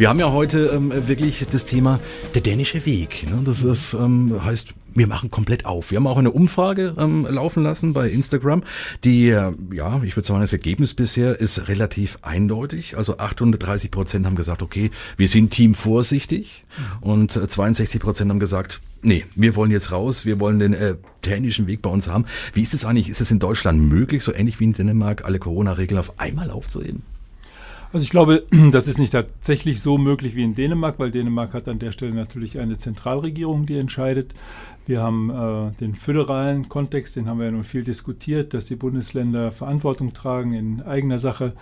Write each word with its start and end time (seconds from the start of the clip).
Wir 0.00 0.08
haben 0.08 0.18
ja 0.18 0.32
heute 0.32 0.70
ähm, 0.72 0.90
wirklich 1.08 1.44
das 1.50 1.66
Thema 1.66 2.00
der 2.34 2.40
dänische 2.40 2.86
Weg. 2.86 3.26
Ne? 3.28 3.42
Das 3.44 3.62
ist, 3.62 3.92
ähm, 3.92 4.42
heißt, 4.42 4.72
wir 4.94 5.06
machen 5.06 5.30
komplett 5.30 5.66
auf. 5.66 5.90
Wir 5.90 5.96
haben 5.96 6.06
auch 6.06 6.16
eine 6.16 6.30
Umfrage 6.30 6.94
ähm, 6.98 7.26
laufen 7.28 7.62
lassen 7.62 7.92
bei 7.92 8.08
Instagram, 8.08 8.62
die, 9.04 9.28
äh, 9.28 9.52
ja, 9.74 10.02
ich 10.02 10.16
würde 10.16 10.26
sagen, 10.26 10.40
das 10.40 10.54
Ergebnis 10.54 10.94
bisher 10.94 11.38
ist 11.38 11.68
relativ 11.68 12.18
eindeutig. 12.22 12.96
Also 12.96 13.18
830 13.18 13.90
Prozent 13.90 14.24
haben 14.24 14.36
gesagt, 14.36 14.62
okay, 14.62 14.90
wir 15.18 15.28
sind 15.28 15.50
Team 15.50 15.74
vorsichtig 15.74 16.64
und 17.02 17.32
62 17.32 18.00
Prozent 18.00 18.30
haben 18.30 18.40
gesagt, 18.40 18.80
nee, 19.02 19.26
wir 19.34 19.54
wollen 19.54 19.70
jetzt 19.70 19.92
raus, 19.92 20.24
wir 20.24 20.40
wollen 20.40 20.60
den 20.60 20.72
äh, 20.72 20.94
dänischen 21.26 21.66
Weg 21.66 21.82
bei 21.82 21.90
uns 21.90 22.08
haben. 22.08 22.24
Wie 22.54 22.62
ist 22.62 22.72
es 22.72 22.86
eigentlich? 22.86 23.10
Ist 23.10 23.20
es 23.20 23.30
in 23.30 23.38
Deutschland 23.38 23.78
möglich, 23.78 24.24
so 24.24 24.32
ähnlich 24.32 24.60
wie 24.60 24.64
in 24.64 24.72
Dänemark, 24.72 25.26
alle 25.26 25.38
Corona-Regeln 25.38 26.00
auf 26.00 26.18
einmal 26.18 26.50
aufzuheben? 26.50 27.02
Also 27.92 28.04
ich 28.04 28.10
glaube, 28.10 28.44
das 28.70 28.86
ist 28.86 28.98
nicht 28.98 29.12
tatsächlich 29.12 29.80
so 29.80 29.98
möglich 29.98 30.36
wie 30.36 30.44
in 30.44 30.54
Dänemark, 30.54 30.98
weil 30.98 31.10
Dänemark 31.10 31.54
hat 31.54 31.68
an 31.68 31.78
der 31.78 31.92
Stelle 31.92 32.14
natürlich 32.14 32.58
eine 32.58 32.78
Zentralregierung, 32.78 33.66
die 33.66 33.78
entscheidet. 33.78 34.34
Wir 34.86 35.02
haben 35.02 35.30
äh, 35.30 35.72
den 35.80 35.94
föderalen 35.94 36.68
Kontext, 36.68 37.16
den 37.16 37.28
haben 37.28 37.38
wir 37.38 37.46
ja 37.46 37.52
nun 37.52 37.64
viel 37.64 37.84
diskutiert, 37.84 38.54
dass 38.54 38.66
die 38.66 38.76
Bundesländer 38.76 39.52
Verantwortung 39.52 40.12
tragen 40.14 40.52
in 40.52 40.82
eigener 40.82 41.18
Sache 41.18 41.52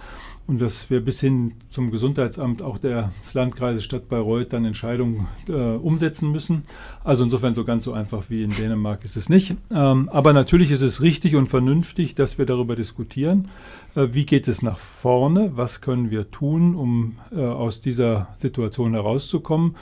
und 0.49 0.63
dass 0.63 0.89
wir 0.89 1.05
bis 1.05 1.21
hin 1.21 1.53
zum 1.69 1.91
Gesundheitsamt 1.91 2.63
auch 2.63 2.79
des 2.79 3.35
Landkreises 3.35 3.85
Stadt 3.85 4.09
Bayreuth 4.09 4.55
dann 4.55 4.65
Entscheidungen 4.65 5.29
äh, 5.47 5.53
umsetzen 5.53 6.33
müssen. 6.33 6.63
Also 7.05 7.23
insofern 7.23 7.55
so 7.55 7.65
ganz 7.65 7.85
so 7.85 7.93
einfach 7.93 8.25
wie 8.31 8.43
in 8.43 8.51
Dänemark 8.51 9.05
ist 9.05 9.19
es 9.19 9.29
nicht. 9.29 9.57
Ähm, 9.71 10.09
aber 10.09 10.33
natürlich 10.33 10.71
ist 10.71 10.81
es 10.81 11.03
richtig 11.03 11.37
und 11.37 11.49
vernünftig, 11.49 12.15
dass 12.15 12.39
wir 12.39 12.47
darüber 12.47 12.77
diskutieren. 12.77 13.49
Äh, 13.95 14.09
wie 14.13 14.25
geht 14.25 14.49
es 14.49 14.63
nach 14.63 14.79
vorne? 14.79 15.53
Was 15.55 15.83
können 15.83 16.11
wir 16.11 16.18
tun, 16.25 16.75
um 16.75 17.17
äh, 17.31 17.41
aus 17.41 17.81
dieser 17.81 18.29
Situation 18.39 18.95
herauszukommen? 18.95 19.77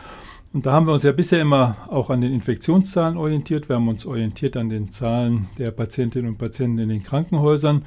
Und 0.52 0.64
da 0.64 0.72
haben 0.72 0.86
wir 0.86 0.94
uns 0.94 1.02
ja 1.02 1.12
bisher 1.12 1.40
immer 1.40 1.76
auch 1.88 2.08
an 2.08 2.22
den 2.22 2.32
Infektionszahlen 2.32 3.18
orientiert. 3.18 3.68
Wir 3.68 3.76
haben 3.76 3.88
uns 3.88 4.06
orientiert 4.06 4.56
an 4.56 4.70
den 4.70 4.90
Zahlen 4.90 5.48
der 5.58 5.70
Patientinnen 5.70 6.30
und 6.30 6.38
Patienten 6.38 6.78
in 6.78 6.88
den 6.88 7.02
Krankenhäusern. 7.02 7.84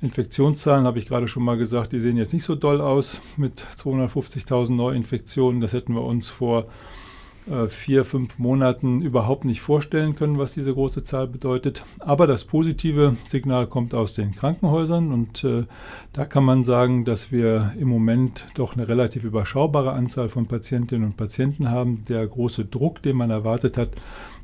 Infektionszahlen 0.00 0.86
habe 0.86 0.98
ich 0.98 1.06
gerade 1.06 1.28
schon 1.28 1.42
mal 1.42 1.58
gesagt, 1.58 1.92
die 1.92 2.00
sehen 2.00 2.16
jetzt 2.16 2.32
nicht 2.32 2.44
so 2.44 2.54
doll 2.54 2.80
aus 2.80 3.20
mit 3.36 3.62
250.000 3.76 4.72
Neuinfektionen. 4.72 5.60
Das 5.60 5.72
hätten 5.72 5.92
wir 5.94 6.02
uns 6.04 6.28
vor 6.28 6.66
vier, 7.68 8.04
fünf 8.04 8.38
Monaten 8.38 9.02
überhaupt 9.02 9.44
nicht 9.44 9.60
vorstellen 9.60 10.14
können, 10.14 10.38
was 10.38 10.52
diese 10.52 10.74
große 10.74 11.04
Zahl 11.04 11.26
bedeutet. 11.26 11.84
Aber 12.00 12.26
das 12.26 12.44
positive 12.44 13.16
Signal 13.26 13.66
kommt 13.66 13.94
aus 13.94 14.14
den 14.14 14.34
Krankenhäusern 14.34 15.12
und 15.12 15.44
äh, 15.44 15.64
da 16.12 16.24
kann 16.24 16.44
man 16.44 16.64
sagen, 16.64 17.04
dass 17.04 17.32
wir 17.32 17.72
im 17.78 17.88
Moment 17.88 18.46
doch 18.54 18.76
eine 18.76 18.88
relativ 18.88 19.24
überschaubare 19.24 19.92
Anzahl 19.92 20.28
von 20.28 20.46
Patientinnen 20.46 21.06
und 21.06 21.16
Patienten 21.16 21.70
haben. 21.70 22.04
Der 22.08 22.26
große 22.26 22.64
Druck, 22.64 23.02
den 23.02 23.16
man 23.16 23.30
erwartet 23.30 23.76
hat, 23.76 23.90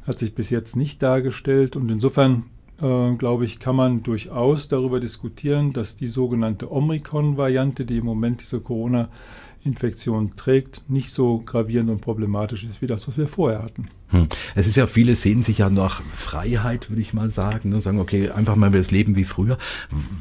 hat 0.06 0.19
sich 0.19 0.34
bis 0.34 0.50
jetzt 0.50 0.77
nicht 0.77 1.02
dargestellt 1.02 1.77
und 1.77 1.91
insofern 1.91 2.44
äh, 2.80 3.14
glaube 3.14 3.44
ich, 3.44 3.61
kann 3.61 3.77
man 3.77 4.03
durchaus 4.03 4.69
darüber 4.69 5.00
diskutieren, 5.00 5.72
dass 5.72 5.97
die 5.97 6.08
sogenannte 6.08 6.70
Omikron-Variante, 6.70 7.84
die 7.84 7.98
im 7.98 8.05
Moment 8.05 8.42
diese 8.42 8.61
Corona-Infektion 8.61 10.36
trägt, 10.36 10.83
nicht 10.89 11.11
so 11.11 11.39
gravierend 11.39 11.91
und 11.91 12.00
problematisch 12.00 12.64
ist 12.64 12.83
wie 12.83 12.86
das, 12.86 13.06
was 13.06 13.16
wir 13.16 13.28
vorher 13.28 13.62
hatten. 13.62 13.89
Hm. 14.08 14.28
Es 14.55 14.66
ist 14.66 14.77
ja, 14.77 14.86
viele 14.86 15.14
sehen 15.14 15.42
sich 15.42 15.58
ja 15.58 15.70
nach 15.70 16.03
Freiheit, 16.03 16.91
würde 16.91 17.03
ich 17.03 17.14
mal 17.14 17.31
sagen, 17.31 17.72
und 17.72 17.83
sagen, 17.83 18.00
okay, 18.00 18.31
einfach 18.31 18.56
mal 18.56 18.70
das 18.70 18.91
Leben 18.91 19.16
wie 19.16 19.25
früher. 19.25 19.59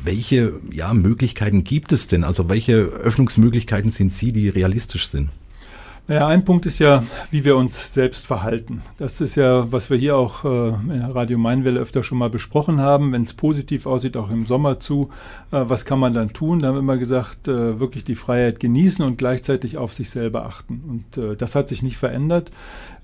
Welche 0.03 0.53
ja, 0.71 0.93
Möglichkeiten 0.93 1.63
gibt 1.63 1.91
es 1.91 2.07
denn? 2.07 2.23
Also 2.23 2.49
welche 2.49 2.73
Öffnungsmöglichkeiten 2.73 3.91
sind 3.91 4.13
Sie, 4.13 4.31
die 4.31 4.49
realistisch 4.49 5.07
sind? 5.07 5.29
Naja, 6.05 6.27
ein 6.27 6.43
Punkt 6.43 6.65
ist 6.65 6.79
ja, 6.79 7.05
wie 7.31 7.45
wir 7.45 7.55
uns 7.55 7.93
selbst 7.93 8.27
verhalten. 8.27 8.81
Das 8.97 9.21
ist 9.21 9.35
ja, 9.35 9.71
was 9.71 9.89
wir 9.89 9.95
hier 9.95 10.17
auch 10.17 10.43
äh, 10.43 10.67
in 10.67 11.01
Radio 11.01 11.37
Mainwelle 11.37 11.79
öfter 11.79 12.03
schon 12.03 12.17
mal 12.17 12.29
besprochen 12.29 12.81
haben. 12.81 13.13
Wenn 13.13 13.23
es 13.23 13.33
positiv 13.33 13.85
aussieht, 13.85 14.17
auch 14.17 14.29
im 14.29 14.45
Sommer 14.45 14.81
zu, 14.81 15.11
äh, 15.51 15.63
was 15.65 15.85
kann 15.85 15.99
man 15.99 16.13
dann 16.13 16.33
tun? 16.33 16.59
Da 16.59 16.67
haben 16.67 16.75
wir 16.75 16.79
immer 16.81 16.97
gesagt, 16.97 17.47
äh, 17.47 17.79
wirklich 17.79 18.03
die 18.03 18.15
Freiheit 18.15 18.59
genießen 18.59 19.05
und 19.05 19.17
gleichzeitig 19.17 19.77
auf 19.77 19.93
sich 19.93 20.09
selber 20.09 20.45
achten. 20.45 20.83
Und 20.85 21.23
äh, 21.23 21.37
das 21.37 21.55
hat 21.55 21.69
sich 21.69 21.81
nicht 21.81 21.95
verändert. 21.95 22.51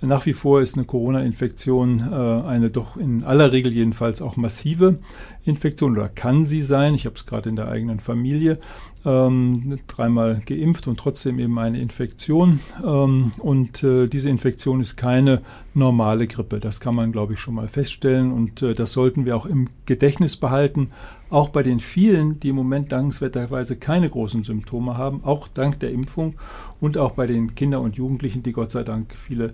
Nach 0.02 0.26
wie 0.26 0.34
vor 0.34 0.62
ist 0.62 0.76
eine 0.76 0.86
Corona-Infektion 0.86 2.02
äh, 2.12 2.48
eine 2.48 2.70
doch 2.70 2.98
in 2.98 3.24
aller 3.24 3.54
Regel 3.54 3.72
jedenfalls 3.72 4.22
auch 4.22 4.36
massive 4.36 5.00
Infektion 5.46 5.94
oder 5.94 6.10
kann 6.10 6.46
sie 6.46 6.62
sein. 6.62 6.96
Ich 6.96 7.06
habe 7.06 7.16
es 7.16 7.26
gerade 7.26 7.48
in 7.48 7.56
der 7.56 7.70
eigenen 7.70 8.02
Familie 8.02 8.60
ähm, 9.06 9.80
dreimal 9.88 10.42
geimpft 10.46 10.88
und 10.88 10.98
trotzdem 10.98 11.40
eben 11.40 11.58
eine 11.58 11.80
Infektion. 11.80 12.60
Ähm, 12.86 13.32
und 13.40 13.84
äh, 13.84 14.08
diese 14.08 14.30
Infektion 14.30 14.82
ist 14.82 14.98
keine 14.98 15.42
normale 15.74 16.28
Grippe. 16.28 16.60
Das 16.60 16.80
kann 16.80 16.96
man, 16.96 17.12
glaube 17.12 17.34
ich, 17.34 17.40
schon 17.40 17.56
mal 17.56 17.68
feststellen. 17.68 18.32
Und 18.32 18.62
äh, 18.62 18.74
das 18.74 18.94
sollten 18.94 19.26
wir 19.26 19.36
auch 19.36 19.46
im 19.46 19.70
Gedächtnis 19.86 20.36
behalten. 20.36 20.92
Auch 21.30 21.50
bei 21.50 21.64
den 21.64 21.80
vielen, 21.80 22.40
die 22.40 22.50
im 22.50 22.56
Moment 22.56 22.92
dankenswerterweise 22.92 23.76
keine 23.78 24.10
großen 24.10 24.44
Symptome 24.44 24.98
haben, 24.98 25.24
auch 25.24 25.48
dank 25.48 25.80
der 25.80 25.92
Impfung 25.92 26.36
und 26.82 26.98
auch 26.98 27.12
bei 27.12 27.28
den 27.28 27.54
Kindern 27.54 27.84
und 27.84 27.98
Jugendlichen, 27.98 28.42
die 28.42 28.52
Gott 28.52 28.72
sei 28.72 28.84
Dank 28.84 29.14
viele, 29.16 29.54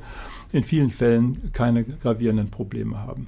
in 0.54 0.64
vielen 0.64 0.92
Fällen 0.92 1.52
keine 1.52 1.84
gravierenden 1.84 2.50
Probleme 2.50 2.98
haben. 3.00 3.28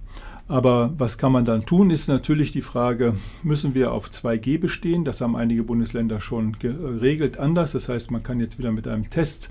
Aber 0.50 0.94
was 0.98 1.18
kann 1.18 1.34
man 1.34 1.44
dann 1.44 1.66
tun, 1.66 1.90
ist 1.90 2.08
natürlich 2.08 2.54
die 2.54 2.62
Frage, 2.62 3.16
müssen 3.44 3.74
wir 3.74 3.92
auf 3.92 4.10
2G 4.10 4.60
bestehen? 4.60 5.04
Das 5.04 5.20
haben 5.20 5.36
einige 5.36 5.64
Bundesländer 5.64 6.22
schon 6.22 6.58
geregelt 6.58 7.38
anders. 7.38 7.74
Das 7.74 7.90
heißt, 7.90 8.12
man 8.12 8.24
kann 8.24 8.40
jetzt 8.40 8.58
wieder 8.58 8.72
mit 8.72 8.88
einem 8.88 9.10
Test 9.10 9.50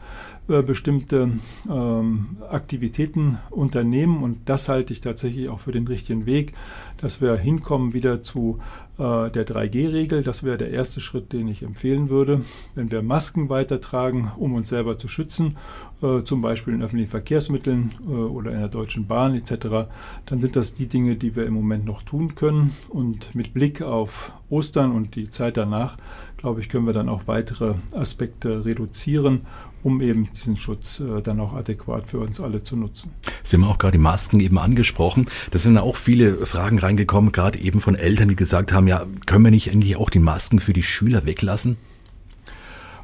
äh, 0.48 0.62
bestimmte 0.62 1.30
ähm, 1.68 2.36
Aktivitäten 2.48 3.38
unternehmen. 3.50 4.22
Und 4.22 4.48
das 4.48 4.68
halte 4.68 4.92
ich 4.92 5.00
tatsächlich 5.00 5.48
auch 5.48 5.60
für 5.60 5.72
den 5.72 5.86
richtigen 5.86 6.26
Weg, 6.26 6.54
dass 6.98 7.20
wir 7.20 7.36
hinkommen 7.36 7.94
wieder 7.94 8.22
zu 8.22 8.60
äh, 8.98 9.30
der 9.30 9.46
3G-Regel. 9.46 10.22
Das 10.22 10.42
wäre 10.42 10.56
der 10.56 10.70
erste 10.70 11.00
Schritt, 11.00 11.32
den 11.32 11.48
ich 11.48 11.62
empfehlen 11.62 12.08
würde. 12.08 12.42
Wenn 12.74 12.90
wir 12.90 13.02
Masken 13.02 13.48
weitertragen, 13.48 14.30
um 14.36 14.54
uns 14.54 14.68
selber 14.68 14.98
zu 14.98 15.08
schützen, 15.08 15.56
äh, 16.02 16.22
zum 16.22 16.42
Beispiel 16.42 16.74
in 16.74 16.82
öffentlichen 16.82 17.10
Verkehrsmitteln 17.10 17.92
äh, 18.06 18.10
oder 18.12 18.52
in 18.52 18.60
der 18.60 18.68
Deutschen 18.68 19.06
Bahn 19.06 19.34
etc., 19.34 19.88
dann 20.26 20.40
sind 20.40 20.56
das 20.56 20.74
die 20.74 20.86
Dinge, 20.86 21.16
die 21.16 21.36
wir 21.36 21.46
im 21.46 21.54
Moment 21.54 21.84
noch 21.84 22.02
tun 22.02 22.34
können. 22.34 22.76
Und 22.88 23.34
mit 23.34 23.52
Blick 23.52 23.82
auf 23.82 24.32
Ostern 24.48 24.92
und 24.92 25.16
die 25.16 25.28
Zeit 25.28 25.56
danach, 25.56 25.96
glaube 26.36 26.60
ich, 26.60 26.68
können 26.68 26.86
wir 26.86 26.92
dann 26.92 27.08
auch 27.08 27.26
weitere 27.26 27.74
Aspekte 27.92 28.64
reduzieren 28.64 29.42
um 29.86 30.00
eben 30.00 30.28
diesen 30.36 30.56
Schutz 30.56 30.98
äh, 30.98 31.22
dann 31.22 31.38
auch 31.38 31.54
adäquat 31.54 32.08
für 32.08 32.18
uns 32.18 32.40
alle 32.40 32.64
zu 32.64 32.76
nutzen. 32.76 33.12
Sie 33.44 33.56
haben 33.56 33.62
auch 33.62 33.78
gerade 33.78 33.92
die 33.92 34.02
Masken 34.02 34.40
eben 34.40 34.58
angesprochen. 34.58 35.26
Da 35.52 35.60
sind 35.60 35.78
auch 35.78 35.94
viele 35.94 36.44
Fragen 36.44 36.80
reingekommen, 36.80 37.30
gerade 37.30 37.60
eben 37.60 37.78
von 37.78 37.94
Eltern, 37.94 38.28
die 38.28 38.34
gesagt 38.34 38.72
haben, 38.72 38.88
ja, 38.88 39.06
können 39.26 39.44
wir 39.44 39.52
nicht 39.52 39.68
endlich 39.68 39.94
auch 39.96 40.10
die 40.10 40.18
Masken 40.18 40.58
für 40.58 40.72
die 40.72 40.82
Schüler 40.82 41.24
weglassen? 41.24 41.76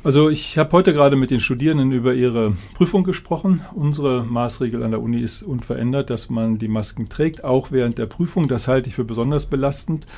Also 0.03 0.28
ich 0.28 0.59
habe 0.59 0.72
heute 0.72 0.92
gerade 0.92 1.15
mit 1.15 1.31
den 1.31 1.38
Studierenden 1.38 1.92
über 1.92 2.15
ihre 2.15 2.56
Prüfung 2.75 3.04
gesprochen. 3.04 3.60
Unsere 3.72 4.25
Maßregel 4.25 4.82
an 4.82 4.91
der 4.91 5.00
Uni 5.00 5.21
ist 5.21 5.44
unverändert, 5.44 6.10
dass 6.10 6.28
man 6.28 6.59
die 6.59 6.66
Masken 6.66 7.09
trägt, 7.09 7.44
auch 7.44 7.71
während 7.71 7.98
der 7.98 8.06
Prüfung. 8.06 8.48
Das 8.48 8.66
halte 8.66 8.88
ich 8.88 8.97
für 8.97 9.04
besonders 9.04 9.47
belastend. 9.47 10.09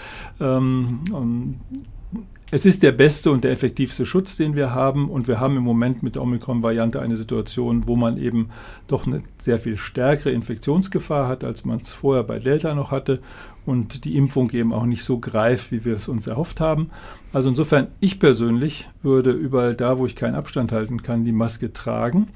Ähm, 0.40 1.60
es 2.50 2.66
ist 2.66 2.82
der 2.82 2.92
beste 2.92 3.30
und 3.30 3.42
der 3.42 3.52
effektivste 3.52 4.06
Schutz, 4.06 4.36
den 4.36 4.54
wir 4.54 4.72
haben. 4.72 5.10
Und 5.10 5.26
wir 5.26 5.40
haben 5.40 5.56
im 5.56 5.62
Moment 5.62 6.02
mit 6.02 6.14
der 6.14 6.22
Omikron-Variante 6.22 7.00
eine 7.00 7.16
Situation, 7.16 7.88
wo 7.88 7.96
man 7.96 8.16
eben 8.16 8.50
doch 8.86 9.06
eine 9.06 9.22
sehr 9.42 9.58
viel 9.58 9.76
stärkere 9.76 10.30
Infektionsgefahr 10.30 11.26
hat, 11.26 11.42
als 11.42 11.64
man 11.64 11.80
es 11.80 11.92
vorher 11.92 12.22
bei 12.22 12.38
Delta 12.38 12.74
noch 12.74 12.90
hatte. 12.90 13.20
Und 13.66 14.04
die 14.04 14.16
Impfung 14.16 14.50
eben 14.50 14.74
auch 14.74 14.84
nicht 14.84 15.04
so 15.04 15.18
greift, 15.18 15.72
wie 15.72 15.84
wir 15.84 15.96
es 15.96 16.06
uns 16.06 16.26
erhofft 16.26 16.60
haben. 16.60 16.90
Also 17.32 17.48
insofern, 17.48 17.88
ich 17.98 18.20
persönlich 18.20 18.88
würde 19.02 19.32
überall 19.32 19.74
da, 19.74 19.98
wo 19.98 20.06
ich 20.06 20.14
keinen 20.14 20.34
Abstand 20.34 20.70
halten 20.70 21.02
kann, 21.02 21.24
die 21.24 21.32
Maske 21.32 21.72
tragen. 21.72 22.28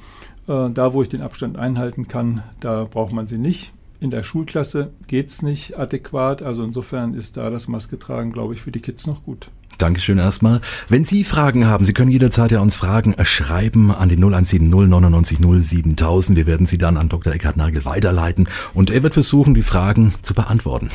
Äh, 0.49 0.71
da, 0.71 0.95
wo 0.95 1.03
ich 1.03 1.11
den 1.11 1.21
Abstand 1.21 1.59
einhalten 1.59 2.09
kann, 2.09 2.43
da 2.61 2.85
braucht 2.85 3.13
man 3.13 3.27
sie 3.27 3.39
nicht. 3.39 3.73
In 4.01 4.11
der 4.11 4.23
Schulklasse 4.23 4.93
geht 5.09 5.29
es 5.29 5.43
nicht 5.43 5.77
adäquat. 5.77 6.43
Also 6.43 6.63
insofern 6.63 7.15
ist 7.15 7.37
da 7.37 7.51
das 7.51 7.67
Maske 7.67 7.99
tragen, 7.99 8.33
glaube 8.33 8.55
ich, 8.55 8.61
für 8.61 8.71
die 8.71 8.81
Kids 8.81 9.07
noch 9.07 9.25
gut. 9.25 9.51
Dankeschön 9.79 10.19
erstmal. 10.19 10.61
Wenn 10.89 11.05
Sie 11.05 11.25
Fragen 11.25 11.67
haben, 11.67 11.85
Sie 11.85 11.93
können 11.93 12.11
jederzeit 12.11 12.51
ja 12.51 12.61
uns 12.61 12.75
Fragen 12.75 13.15
schreiben 13.23 13.93
an 13.93 14.09
die 14.09 14.17
0170 14.17 14.69
99 14.69 15.39
07000. 15.39 16.37
Wir 16.37 16.47
werden 16.47 16.67
Sie 16.67 16.79
dann 16.79 16.97
an 16.97 17.09
Dr. 17.09 17.33
Eckhard 17.33 17.57
Nagel 17.57 17.85
weiterleiten 17.85 18.49
und 18.75 18.91
er 18.91 19.03
wird 19.03 19.15
versuchen, 19.15 19.55
die 19.55 19.63
Fragen 19.63 20.15
zu 20.23 20.35
beantworten. 20.35 20.91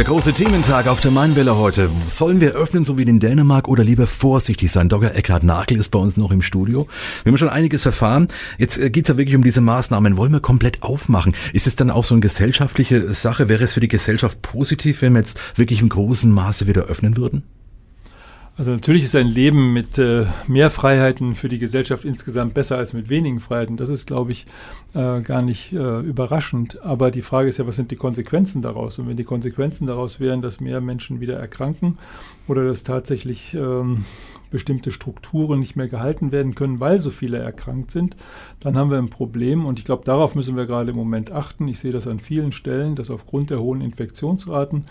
Der 0.00 0.06
große 0.06 0.32
Thementag 0.32 0.86
auf 0.86 1.00
der 1.00 1.10
Mainwelle 1.10 1.58
heute. 1.58 1.90
Sollen 2.08 2.40
wir 2.40 2.52
öffnen, 2.52 2.84
so 2.84 2.96
wie 2.96 3.02
in 3.02 3.20
Dänemark, 3.20 3.68
oder 3.68 3.84
lieber 3.84 4.06
vorsichtig 4.06 4.72
sein? 4.72 4.88
Dr. 4.88 5.14
Eckhard 5.14 5.42
Nagel 5.42 5.76
ist 5.76 5.90
bei 5.90 5.98
uns 5.98 6.16
noch 6.16 6.30
im 6.30 6.40
Studio. 6.40 6.88
Wir 7.22 7.30
haben 7.30 7.36
schon 7.36 7.50
einiges 7.50 7.84
erfahren. 7.84 8.28
Jetzt 8.56 8.78
äh, 8.78 8.88
geht's 8.88 9.10
ja 9.10 9.18
wirklich 9.18 9.36
um 9.36 9.44
diese 9.44 9.60
Maßnahmen. 9.60 10.16
Wollen 10.16 10.32
wir 10.32 10.40
komplett 10.40 10.82
aufmachen? 10.82 11.34
Ist 11.52 11.66
es 11.66 11.76
dann 11.76 11.90
auch 11.90 12.04
so 12.04 12.14
eine 12.14 12.22
gesellschaftliche 12.22 13.12
Sache? 13.12 13.50
Wäre 13.50 13.64
es 13.64 13.74
für 13.74 13.80
die 13.80 13.88
Gesellschaft 13.88 14.40
positiv, 14.40 15.02
wenn 15.02 15.12
wir 15.12 15.18
jetzt 15.18 15.38
wirklich 15.58 15.82
im 15.82 15.90
großen 15.90 16.32
Maße 16.32 16.66
wieder 16.66 16.84
öffnen 16.84 17.18
würden? 17.18 17.42
Also 18.60 18.72
natürlich 18.72 19.04
ist 19.04 19.16
ein 19.16 19.26
Leben 19.26 19.72
mit 19.72 19.96
äh, 19.96 20.26
mehr 20.46 20.68
Freiheiten 20.68 21.34
für 21.34 21.48
die 21.48 21.58
Gesellschaft 21.58 22.04
insgesamt 22.04 22.52
besser 22.52 22.76
als 22.76 22.92
mit 22.92 23.08
wenigen 23.08 23.40
Freiheiten. 23.40 23.78
Das 23.78 23.88
ist, 23.88 24.06
glaube 24.06 24.32
ich, 24.32 24.44
äh, 24.92 25.22
gar 25.22 25.40
nicht 25.40 25.72
äh, 25.72 26.00
überraschend. 26.00 26.78
Aber 26.82 27.10
die 27.10 27.22
Frage 27.22 27.48
ist 27.48 27.56
ja, 27.56 27.66
was 27.66 27.76
sind 27.76 27.90
die 27.90 27.96
Konsequenzen 27.96 28.60
daraus? 28.60 28.98
Und 28.98 29.08
wenn 29.08 29.16
die 29.16 29.24
Konsequenzen 29.24 29.86
daraus 29.86 30.20
wären, 30.20 30.42
dass 30.42 30.60
mehr 30.60 30.82
Menschen 30.82 31.20
wieder 31.20 31.38
erkranken 31.38 31.96
oder 32.48 32.66
dass 32.66 32.84
tatsächlich 32.84 33.54
ähm, 33.54 34.04
bestimmte 34.50 34.90
Strukturen 34.90 35.60
nicht 35.60 35.76
mehr 35.76 35.88
gehalten 35.88 36.30
werden 36.30 36.54
können, 36.54 36.80
weil 36.80 37.00
so 37.00 37.08
viele 37.08 37.38
erkrankt 37.38 37.90
sind, 37.90 38.14
dann 38.58 38.76
haben 38.76 38.90
wir 38.90 38.98
ein 38.98 39.08
Problem. 39.08 39.64
Und 39.64 39.78
ich 39.78 39.86
glaube, 39.86 40.04
darauf 40.04 40.34
müssen 40.34 40.56
wir 40.56 40.66
gerade 40.66 40.90
im 40.90 40.96
Moment 40.96 41.32
achten. 41.32 41.66
Ich 41.66 41.78
sehe 41.78 41.92
das 41.92 42.06
an 42.06 42.20
vielen 42.20 42.52
Stellen, 42.52 42.94
dass 42.94 43.10
aufgrund 43.10 43.48
der 43.48 43.60
hohen 43.60 43.80
Infektionsraten, 43.80 44.84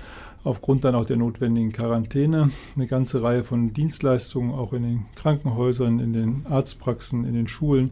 aufgrund 0.43 0.83
dann 0.83 0.95
auch 0.95 1.05
der 1.05 1.17
notwendigen 1.17 1.71
Quarantäne, 1.71 2.51
eine 2.75 2.87
ganze 2.87 3.21
Reihe 3.21 3.43
von 3.43 3.73
Dienstleistungen 3.73 4.53
auch 4.53 4.73
in 4.73 4.83
den 4.83 5.05
Krankenhäusern, 5.15 5.99
in 5.99 6.13
den 6.13 6.45
Arztpraxen, 6.49 7.25
in 7.25 7.33
den 7.33 7.47
Schulen 7.47 7.91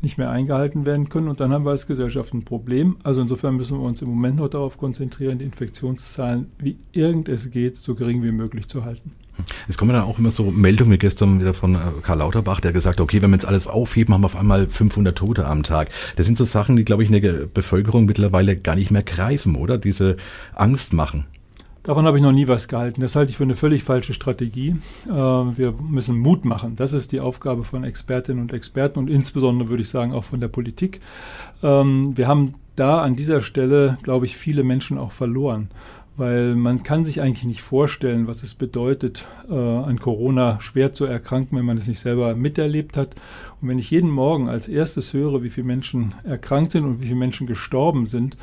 nicht 0.00 0.18
mehr 0.18 0.30
eingehalten 0.30 0.86
werden 0.86 1.08
können. 1.08 1.28
Und 1.28 1.40
dann 1.40 1.52
haben 1.52 1.64
wir 1.64 1.70
als 1.70 1.86
Gesellschaft 1.86 2.32
ein 2.34 2.44
Problem. 2.44 2.96
Also 3.02 3.20
insofern 3.20 3.56
müssen 3.56 3.78
wir 3.78 3.84
uns 3.84 4.00
im 4.02 4.08
Moment 4.08 4.36
noch 4.36 4.48
darauf 4.48 4.78
konzentrieren, 4.78 5.38
die 5.38 5.44
Infektionszahlen, 5.44 6.50
wie 6.58 6.76
irgend 6.92 7.28
es 7.28 7.50
geht, 7.50 7.76
so 7.76 7.94
gering 7.94 8.22
wie 8.22 8.32
möglich 8.32 8.68
zu 8.68 8.84
halten. 8.84 9.12
Es 9.68 9.78
kommen 9.78 9.92
dann 9.92 10.04
auch 10.04 10.18
immer 10.18 10.30
so 10.30 10.50
Meldungen 10.50 10.92
wie 10.92 10.98
gestern 10.98 11.40
wieder 11.40 11.54
von 11.54 11.74
äh, 11.74 11.78
Karl 12.02 12.18
Lauterbach, 12.18 12.60
der 12.60 12.72
gesagt 12.72 12.98
hat, 12.98 13.04
okay, 13.04 13.22
wenn 13.22 13.30
wir 13.30 13.36
jetzt 13.36 13.46
alles 13.46 13.68
aufheben, 13.68 14.12
haben 14.12 14.22
wir 14.22 14.26
auf 14.26 14.36
einmal 14.36 14.68
500 14.68 15.16
Tote 15.16 15.46
am 15.46 15.62
Tag. 15.62 15.90
Das 16.16 16.26
sind 16.26 16.36
so 16.36 16.44
Sachen, 16.44 16.76
die, 16.76 16.84
glaube 16.84 17.02
ich, 17.02 17.10
in 17.10 17.20
der 17.20 17.46
Bevölkerung 17.46 18.06
mittlerweile 18.06 18.56
gar 18.56 18.74
nicht 18.74 18.90
mehr 18.90 19.02
greifen, 19.02 19.54
oder? 19.54 19.78
Diese 19.78 20.16
Angst 20.54 20.92
machen. 20.92 21.26
Davon 21.88 22.06
habe 22.06 22.18
ich 22.18 22.22
noch 22.22 22.32
nie 22.32 22.46
was 22.46 22.68
gehalten. 22.68 23.00
Das 23.00 23.16
halte 23.16 23.30
ich 23.30 23.38
für 23.38 23.44
eine 23.44 23.56
völlig 23.56 23.82
falsche 23.82 24.12
Strategie. 24.12 24.76
Äh, 25.06 25.10
wir 25.10 25.72
müssen 25.72 26.18
Mut 26.18 26.44
machen. 26.44 26.76
Das 26.76 26.92
ist 26.92 27.12
die 27.12 27.20
Aufgabe 27.20 27.64
von 27.64 27.82
Expertinnen 27.82 28.42
und 28.42 28.52
Experten 28.52 28.98
und 28.98 29.08
insbesondere 29.08 29.70
würde 29.70 29.82
ich 29.82 29.88
sagen 29.88 30.12
auch 30.12 30.24
von 30.24 30.38
der 30.38 30.48
Politik. 30.48 31.00
Ähm, 31.62 32.14
wir 32.14 32.28
haben 32.28 32.56
da 32.76 33.00
an 33.00 33.16
dieser 33.16 33.40
Stelle, 33.40 33.96
glaube 34.02 34.26
ich, 34.26 34.36
viele 34.36 34.64
Menschen 34.64 34.98
auch 34.98 35.12
verloren 35.12 35.70
weil 36.18 36.56
man 36.56 36.82
kann 36.82 37.04
sich 37.04 37.22
eigentlich 37.22 37.44
nicht 37.44 37.62
vorstellen, 37.62 38.26
was 38.26 38.42
es 38.42 38.54
bedeutet, 38.54 39.24
äh, 39.48 39.54
an 39.54 40.00
Corona 40.00 40.60
schwer 40.60 40.92
zu 40.92 41.04
erkranken, 41.04 41.56
wenn 41.56 41.64
man 41.64 41.78
es 41.78 41.86
nicht 41.86 42.00
selber 42.00 42.34
miterlebt 42.34 42.96
hat. 42.96 43.14
Und 43.60 43.68
wenn 43.68 43.78
ich 43.78 43.90
jeden 43.90 44.10
Morgen 44.10 44.48
als 44.48 44.68
erstes 44.68 45.14
höre, 45.14 45.42
wie 45.44 45.50
viele 45.50 45.68
Menschen 45.68 46.14
erkrankt 46.24 46.72
sind 46.72 46.84
und 46.84 47.00
wie 47.00 47.06
viele 47.06 47.18
Menschen 47.18 47.46
gestorben 47.46 48.08
sind, 48.08 48.36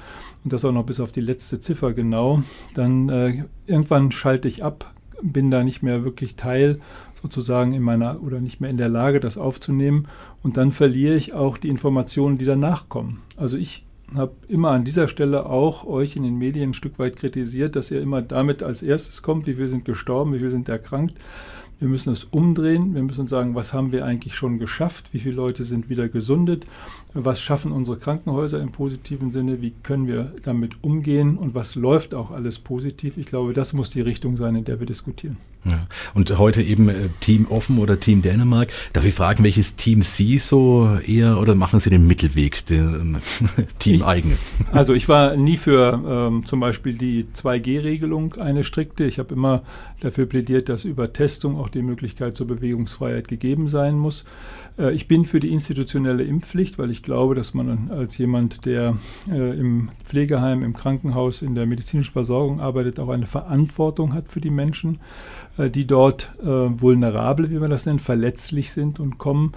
und 0.44 0.54
das 0.54 0.64
auch 0.64 0.72
noch 0.72 0.86
bis 0.86 1.00
auf 1.00 1.12
die 1.12 1.22
letzte 1.22 1.60
Ziffer 1.60 1.94
genau, 1.94 2.44
dann 2.76 3.10
äh, 3.10 3.44
irgendwann 3.68 4.12
schalte 4.12 4.48
ich 4.48 4.64
ab, 4.64 4.94
bin 5.22 5.52
da 5.52 5.64
nicht 5.64 5.82
mehr 5.84 6.04
wirklich 6.06 6.36
Teil 6.36 6.80
sozusagen 7.22 7.74
in 7.74 7.82
meiner 7.82 8.22
oder 8.22 8.40
nicht 8.40 8.62
mehr 8.62 8.70
in 8.70 8.78
der 8.78 8.90
Lage, 8.90 9.20
das 9.20 9.38
aufzunehmen. 9.38 10.08
Und 10.44 10.58
dann 10.58 10.72
verliere 10.72 11.16
ich 11.16 11.34
auch 11.34 11.58
die 11.58 11.70
Informationen, 11.70 12.38
die 12.38 12.46
danach 12.46 12.88
kommen. 12.88 13.22
Also 13.36 13.58
ich 13.58 13.85
habe 14.18 14.34
immer 14.48 14.72
an 14.72 14.86
dieser 14.86 15.08
Stelle 15.08 15.46
auch 15.46 15.86
euch 15.86 16.16
in 16.16 16.24
den 16.24 16.38
Medien 16.38 16.72
ein 16.72 16.74
Stück 16.74 17.00
weit 17.00 17.16
kritisiert, 17.16 17.76
dass 17.76 17.92
ihr 17.92 18.02
immer 18.02 18.22
damit 18.22 18.64
als 18.64 18.84
erstes 18.84 19.22
kommt, 19.22 19.48
wie 19.48 19.56
viele 19.56 19.68
sind 19.68 19.86
gestorben, 19.86 20.34
wie 20.34 20.40
viele 20.40 20.52
sind 20.52 20.70
erkrankt. 20.70 21.16
Wir 21.80 21.90
müssen 21.90 22.14
es 22.14 22.24
umdrehen. 22.24 22.96
Wir 22.96 23.04
müssen 23.04 23.28
sagen, 23.28 23.54
was 23.54 23.74
haben 23.74 23.92
wir 23.92 24.06
eigentlich 24.06 24.36
schon 24.36 24.60
geschafft? 24.60 25.08
Wie 25.12 25.20
viele 25.20 25.36
Leute 25.36 25.64
sind 25.66 25.90
wieder 25.90 26.08
gesundet? 26.08 26.66
Was 27.18 27.40
schaffen 27.40 27.72
unsere 27.72 27.96
Krankenhäuser 27.96 28.60
im 28.60 28.74
positiven 28.74 29.32
Sinne? 29.32 29.62
Wie 29.62 29.72
können 29.84 30.06
wir 30.06 30.34
damit 30.44 30.84
umgehen? 30.84 31.38
Und 31.38 31.56
was 31.56 31.76
läuft 31.76 32.14
auch 32.14 32.30
alles 32.30 32.60
positiv? 32.60 33.16
Ich 33.16 33.26
glaube, 33.26 33.54
das 33.54 33.72
muss 33.72 33.90
die 33.90 34.02
Richtung 34.02 34.36
sein, 34.36 34.54
in 34.58 34.66
der 34.66 34.82
wir 34.82 34.86
diskutieren. 34.86 35.38
Ja. 35.64 35.88
Und 36.14 36.38
heute 36.38 36.62
eben 36.62 36.90
äh, 36.90 37.10
Team 37.22 37.48
Offen 37.48 37.80
oder 37.80 38.00
Team 38.00 38.22
Dänemark. 38.22 38.68
Darf 38.94 39.06
ich 39.06 39.16
fragen, 39.16 39.44
welches 39.46 39.76
Team 39.78 40.04
Sie 40.04 40.38
so 40.38 40.90
eher 41.08 41.40
oder 41.40 41.56
machen 41.56 41.80
Sie 41.80 41.90
den 41.90 42.06
Mittelweg, 42.06 42.66
den 42.68 43.18
Team 43.80 44.04
eigene? 44.04 44.36
Also 44.72 44.94
ich 44.94 45.08
war 45.08 45.38
nie 45.38 45.56
für 45.56 46.02
ähm, 46.06 46.46
zum 46.46 46.60
Beispiel 46.60 46.96
die 46.96 47.26
2G-Regelung 47.34 48.34
eine 48.36 48.66
strikte. 48.66 49.06
Ich 49.06 49.20
habe 49.20 49.34
immer 49.34 49.64
dafür 50.02 50.26
plädiert, 50.26 50.68
dass 50.68 50.84
über 50.84 51.14
Testung 51.14 51.58
auch 51.58 51.70
die 51.70 51.82
Möglichkeit 51.82 52.36
zur 52.36 52.48
Bewegungsfreiheit 52.48 53.28
gegeben 53.28 53.70
sein 53.70 53.98
muss. 53.98 54.26
Äh, 54.78 54.94
ich 54.94 55.08
bin 55.08 55.26
für 55.26 55.40
die 55.40 55.52
institutionelle 55.52 56.24
Impfpflicht, 56.24 56.78
weil 56.78 56.92
ich 56.92 57.04
glaube, 57.06 57.36
dass 57.36 57.54
man 57.54 57.90
als 57.90 58.18
jemand, 58.18 58.66
der 58.66 58.98
äh, 59.32 59.58
im 59.58 59.90
Pflegeheim, 60.04 60.64
im 60.64 60.74
Krankenhaus, 60.74 61.42
in 61.42 61.56
der 61.56 61.66
medizinischen 61.66 62.12
Versorgung 62.12 62.60
arbeitet, 62.60 63.00
auch 63.00 63.10
eine 63.10 63.28
Verantwortung 63.28 64.14
hat 64.14 64.28
für 64.28 64.42
die 64.42 64.50
Menschen. 64.50 65.00
Äh, 65.58 65.70
die 65.70 65.88
dort 65.88 66.30
äh, 66.42 66.46
vulnerabel, 66.46 67.50
wie 67.50 67.60
man 67.60 67.70
das 67.70 67.86
nennt, 67.86 68.02
verletzlich 68.02 68.72
sind 68.72 69.00
und 69.00 69.18
kommen 69.18 69.54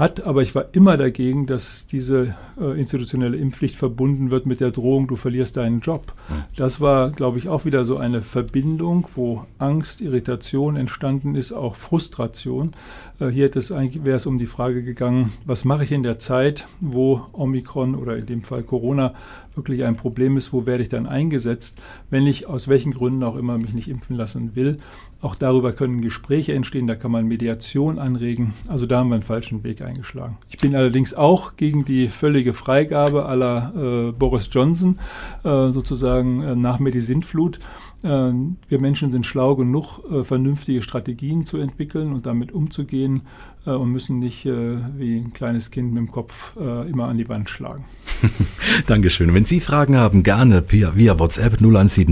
hat. 0.00 0.24
Aber 0.24 0.42
ich 0.42 0.56
war 0.56 0.66
immer 0.72 0.96
dagegen, 0.96 1.46
dass 1.46 1.86
diese 1.86 2.34
äh, 2.60 2.78
institutionelle 2.78 3.36
Impfpflicht 3.36 3.76
verbunden 3.76 4.32
wird 4.32 4.46
mit 4.46 4.58
der 4.58 4.72
Drohung, 4.72 5.06
du 5.06 5.14
verlierst 5.14 5.56
deinen 5.56 5.80
Job. 5.80 6.12
Das 6.56 6.80
war, 6.80 7.10
glaube 7.10 7.38
ich, 7.38 7.48
auch 7.48 7.64
wieder 7.64 7.84
so 7.84 7.98
eine 7.98 8.22
Verbindung, 8.22 9.06
wo 9.14 9.46
Angst, 9.58 10.00
Irritation 10.00 10.76
entstanden 10.76 11.36
ist, 11.36 11.52
auch 11.52 11.76
Frustration. 11.76 12.72
Äh, 13.20 13.28
hier 13.28 13.44
hätte 13.44 13.60
es 13.60 13.70
eigentlich, 13.70 14.04
wäre 14.04 14.16
es 14.16 14.26
um 14.26 14.38
die 14.38 14.46
Frage 14.46 14.82
gegangen, 14.82 15.32
was 15.44 15.64
mache 15.64 15.84
ich 15.84 15.92
in 15.92 16.02
der 16.02 16.18
Zeit, 16.18 16.66
wo 16.80 17.20
Omikron 17.32 17.94
oder 17.94 18.16
in 18.16 18.26
dem 18.26 18.42
Fall 18.42 18.64
Corona 18.64 19.14
wirklich 19.54 19.84
ein 19.84 19.96
Problem 19.96 20.36
ist, 20.36 20.52
wo 20.52 20.66
werde 20.66 20.82
ich 20.82 20.88
dann 20.88 21.06
eingesetzt, 21.06 21.78
wenn 22.08 22.26
ich 22.26 22.46
aus 22.46 22.68
welchen 22.68 22.92
Gründen 22.92 23.22
auch 23.22 23.36
immer 23.36 23.58
mich 23.58 23.74
nicht 23.74 23.88
impfen 23.88 24.16
lassen 24.16 24.54
will. 24.54 24.78
Auch 25.22 25.34
darüber 25.34 25.72
können 25.72 26.00
Gespräche 26.00 26.54
entstehen, 26.54 26.86
da 26.86 26.94
kann 26.94 27.10
man 27.10 27.26
Mediation 27.26 27.98
anregen. 27.98 28.54
Also 28.68 28.86
da 28.86 29.00
haben 29.00 29.10
wir 29.10 29.16
einen 29.16 29.22
falschen 29.22 29.62
Weg 29.64 29.82
eingeschlagen. 29.82 30.38
Ich 30.48 30.56
bin 30.56 30.74
allerdings 30.74 31.12
auch 31.12 31.56
gegen 31.56 31.84
die 31.84 32.08
völlige 32.08 32.54
Freigabe 32.54 33.26
aller 33.26 33.72
äh, 34.08 34.12
Boris 34.12 34.48
Johnson, 34.50 34.98
äh, 35.44 35.70
sozusagen 35.70 36.42
äh, 36.42 36.56
nach 36.56 36.80
Sintflut. 37.02 37.60
Äh, 38.02 38.08
wir 38.08 38.80
Menschen 38.80 39.12
sind 39.12 39.26
schlau 39.26 39.56
genug, 39.56 40.00
äh, 40.10 40.24
vernünftige 40.24 40.82
Strategien 40.82 41.44
zu 41.44 41.58
entwickeln 41.58 42.14
und 42.14 42.24
damit 42.24 42.52
umzugehen 42.52 43.22
und 43.64 43.92
müssen 43.92 44.18
nicht 44.18 44.44
wie 44.44 45.16
ein 45.16 45.32
kleines 45.32 45.70
Kind 45.70 45.92
mit 45.92 45.98
dem 45.98 46.10
Kopf 46.10 46.56
immer 46.56 47.08
an 47.08 47.18
die 47.18 47.28
Wand 47.28 47.50
schlagen. 47.50 47.84
Dankeschön. 48.86 49.32
Wenn 49.34 49.44
Sie 49.44 49.60
Fragen 49.60 49.96
haben, 49.96 50.22
gerne 50.22 50.64
via 50.68 51.18
WhatsApp 51.18 51.54
0170 51.54 52.08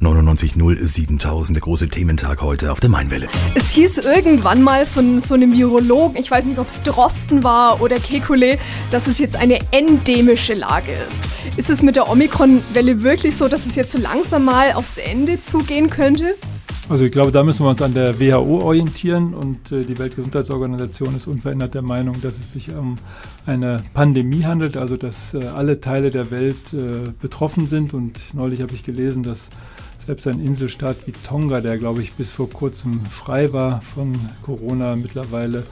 99 0.00 0.54
7000. 0.78 1.56
Der 1.56 1.60
große 1.62 1.88
Thementag 1.88 2.42
heute 2.42 2.72
auf 2.72 2.80
der 2.80 2.90
Mainwelle. 2.90 3.28
Es 3.54 3.70
hieß 3.70 3.98
irgendwann 3.98 4.62
mal 4.62 4.86
von 4.86 5.20
so 5.20 5.34
einem 5.34 5.52
Virologen, 5.52 6.16
ich 6.16 6.30
weiß 6.30 6.44
nicht, 6.44 6.58
ob 6.58 6.68
es 6.68 6.82
Drosten 6.82 7.42
war 7.42 7.80
oder 7.80 7.96
Kekulé, 7.96 8.58
dass 8.90 9.06
es 9.06 9.18
jetzt 9.18 9.36
eine 9.36 9.58
endemische 9.70 10.54
Lage 10.54 10.92
ist. 10.92 11.28
Ist 11.56 11.70
es 11.70 11.82
mit 11.82 11.96
der 11.96 12.08
Omikron-Welle 12.08 13.02
wirklich 13.02 13.36
so, 13.36 13.48
dass 13.48 13.66
es 13.66 13.74
jetzt 13.74 13.92
so 13.92 13.98
langsam 13.98 14.44
mal 14.44 14.72
aufs 14.72 14.98
Ende 14.98 15.40
zugehen 15.40 15.90
könnte? 15.90 16.34
Also 16.90 17.04
ich 17.04 17.12
glaube, 17.12 17.30
da 17.32 17.44
müssen 17.44 17.66
wir 17.66 17.70
uns 17.70 17.82
an 17.82 17.92
der 17.92 18.18
WHO 18.18 18.62
orientieren 18.62 19.34
und 19.34 19.72
äh, 19.72 19.84
die 19.84 19.98
Weltgesundheitsorganisation 19.98 21.14
ist 21.14 21.26
unverändert 21.26 21.74
der 21.74 21.82
Meinung, 21.82 22.22
dass 22.22 22.38
es 22.38 22.52
sich 22.52 22.74
um 22.74 22.94
eine 23.44 23.82
Pandemie 23.92 24.44
handelt, 24.44 24.78
also 24.78 24.96
dass 24.96 25.34
äh, 25.34 25.44
alle 25.54 25.82
Teile 25.82 26.10
der 26.10 26.30
Welt 26.30 26.72
äh, 26.72 27.10
betroffen 27.20 27.66
sind. 27.66 27.92
Und 27.92 28.18
neulich 28.32 28.62
habe 28.62 28.72
ich 28.72 28.84
gelesen, 28.84 29.22
dass 29.22 29.50
selbst 30.06 30.26
ein 30.26 30.40
Inselstaat 30.42 31.06
wie 31.06 31.12
Tonga, 31.12 31.60
der 31.60 31.76
glaube 31.76 32.00
ich 32.00 32.14
bis 32.14 32.32
vor 32.32 32.48
kurzem 32.48 33.04
frei 33.04 33.52
war 33.52 33.82
von 33.82 34.14
Corona, 34.40 34.96
mittlerweile 34.96 35.64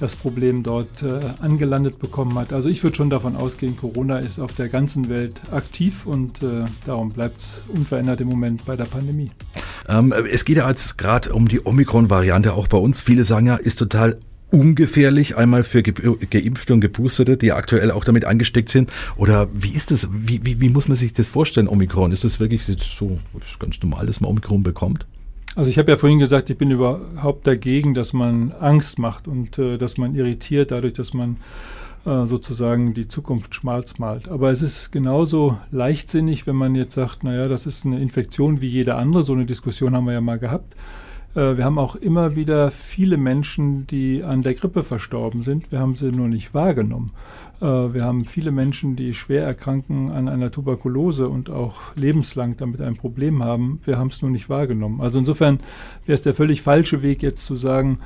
das 0.00 0.14
Problem 0.14 0.62
dort 0.62 1.02
äh, 1.02 1.20
angelandet 1.40 1.98
bekommen 1.98 2.38
hat. 2.38 2.52
Also 2.52 2.68
ich 2.68 2.82
würde 2.82 2.96
schon 2.96 3.10
davon 3.10 3.36
ausgehen, 3.36 3.76
Corona 3.76 4.18
ist 4.18 4.38
auf 4.38 4.54
der 4.54 4.68
ganzen 4.68 5.08
Welt 5.08 5.40
aktiv 5.50 6.06
und 6.06 6.42
äh, 6.42 6.64
darum 6.86 7.10
bleibt 7.10 7.40
es 7.40 7.62
unverändert 7.68 8.20
im 8.20 8.28
Moment 8.28 8.64
bei 8.64 8.76
der 8.76 8.84
Pandemie. 8.84 9.30
Ähm, 9.88 10.12
es 10.30 10.44
geht 10.44 10.58
ja 10.58 10.68
jetzt 10.68 10.98
gerade 10.98 11.32
um 11.32 11.48
die 11.48 11.64
Omikron-Variante 11.64 12.52
auch 12.52 12.68
bei 12.68 12.78
uns. 12.78 13.02
Viele 13.02 13.24
sagen 13.24 13.46
ja, 13.46 13.56
ist 13.56 13.78
total 13.78 14.18
ungefährlich, 14.50 15.36
einmal 15.36 15.62
für 15.62 15.82
Geimpfte 15.82 16.72
und 16.72 16.80
Geboosterte, 16.80 17.36
die 17.36 17.52
aktuell 17.52 17.90
auch 17.90 18.04
damit 18.04 18.24
angesteckt 18.24 18.70
sind? 18.70 18.90
Oder 19.16 19.48
wie 19.52 19.72
ist 19.72 19.90
das, 19.90 20.08
wie, 20.10 20.44
wie, 20.44 20.60
wie 20.60 20.70
muss 20.70 20.88
man 20.88 20.96
sich 20.96 21.12
das 21.12 21.28
vorstellen, 21.28 21.68
Omikron? 21.68 22.12
Ist 22.12 22.24
das 22.24 22.40
wirklich 22.40 22.64
so 22.64 23.18
ganz 23.58 23.80
normal, 23.82 24.06
dass 24.06 24.20
man 24.20 24.30
Omikron 24.30 24.62
bekommt? 24.62 25.06
Also 25.58 25.70
ich 25.70 25.78
habe 25.78 25.90
ja 25.90 25.96
vorhin 25.96 26.20
gesagt, 26.20 26.50
ich 26.50 26.56
bin 26.56 26.70
überhaupt 26.70 27.44
dagegen, 27.44 27.92
dass 27.92 28.12
man 28.12 28.52
Angst 28.60 29.00
macht 29.00 29.26
und 29.26 29.58
äh, 29.58 29.76
dass 29.76 29.98
man 29.98 30.14
irritiert 30.14 30.70
dadurch, 30.70 30.92
dass 30.92 31.14
man 31.14 31.38
äh, 32.06 32.26
sozusagen 32.26 32.94
die 32.94 33.08
Zukunft 33.08 33.56
schwarz 33.56 33.98
malt. 33.98 34.28
Aber 34.28 34.52
es 34.52 34.62
ist 34.62 34.92
genauso 34.92 35.58
leichtsinnig, 35.72 36.46
wenn 36.46 36.54
man 36.54 36.76
jetzt 36.76 36.94
sagt, 36.94 37.24
naja, 37.24 37.48
das 37.48 37.66
ist 37.66 37.84
eine 37.84 37.98
Infektion 37.98 38.60
wie 38.60 38.68
jede 38.68 38.94
andere. 38.94 39.24
So 39.24 39.32
eine 39.32 39.46
Diskussion 39.46 39.96
haben 39.96 40.06
wir 40.06 40.12
ja 40.12 40.20
mal 40.20 40.38
gehabt. 40.38 40.76
Äh, 41.34 41.56
wir 41.56 41.64
haben 41.64 41.80
auch 41.80 41.96
immer 41.96 42.36
wieder 42.36 42.70
viele 42.70 43.16
Menschen, 43.16 43.84
die 43.88 44.22
an 44.22 44.42
der 44.42 44.54
Grippe 44.54 44.84
verstorben 44.84 45.42
sind. 45.42 45.72
Wir 45.72 45.80
haben 45.80 45.96
sie 45.96 46.12
nur 46.12 46.28
nicht 46.28 46.54
wahrgenommen. 46.54 47.10
Äh, 47.60 47.64
wir 47.66 48.04
haben 48.04 48.24
viele 48.24 48.50
Menschen, 48.50 48.96
die 48.96 49.14
schwer 49.14 49.44
erkranken 49.44 50.10
an 50.10 50.28
einer 50.28 50.50
Tuberkulose 50.50 51.28
und 51.28 51.50
auch 51.50 51.94
lebenslang 51.96 52.56
damit 52.56 52.80
ein 52.80 52.96
Problem 52.96 53.42
haben. 53.42 53.80
Wir 53.84 53.98
haben 53.98 54.08
es 54.08 54.22
nur 54.22 54.30
nicht 54.30 54.48
wahrgenommen. 54.48 55.00
Also 55.00 55.18
insofern 55.18 55.60
wäre 56.06 56.14
es 56.14 56.22
der 56.22 56.34
völlig 56.34 56.62
falsche 56.62 57.02
Weg, 57.02 57.22
jetzt 57.22 57.44
zu 57.44 57.56
sagen, 57.56 57.98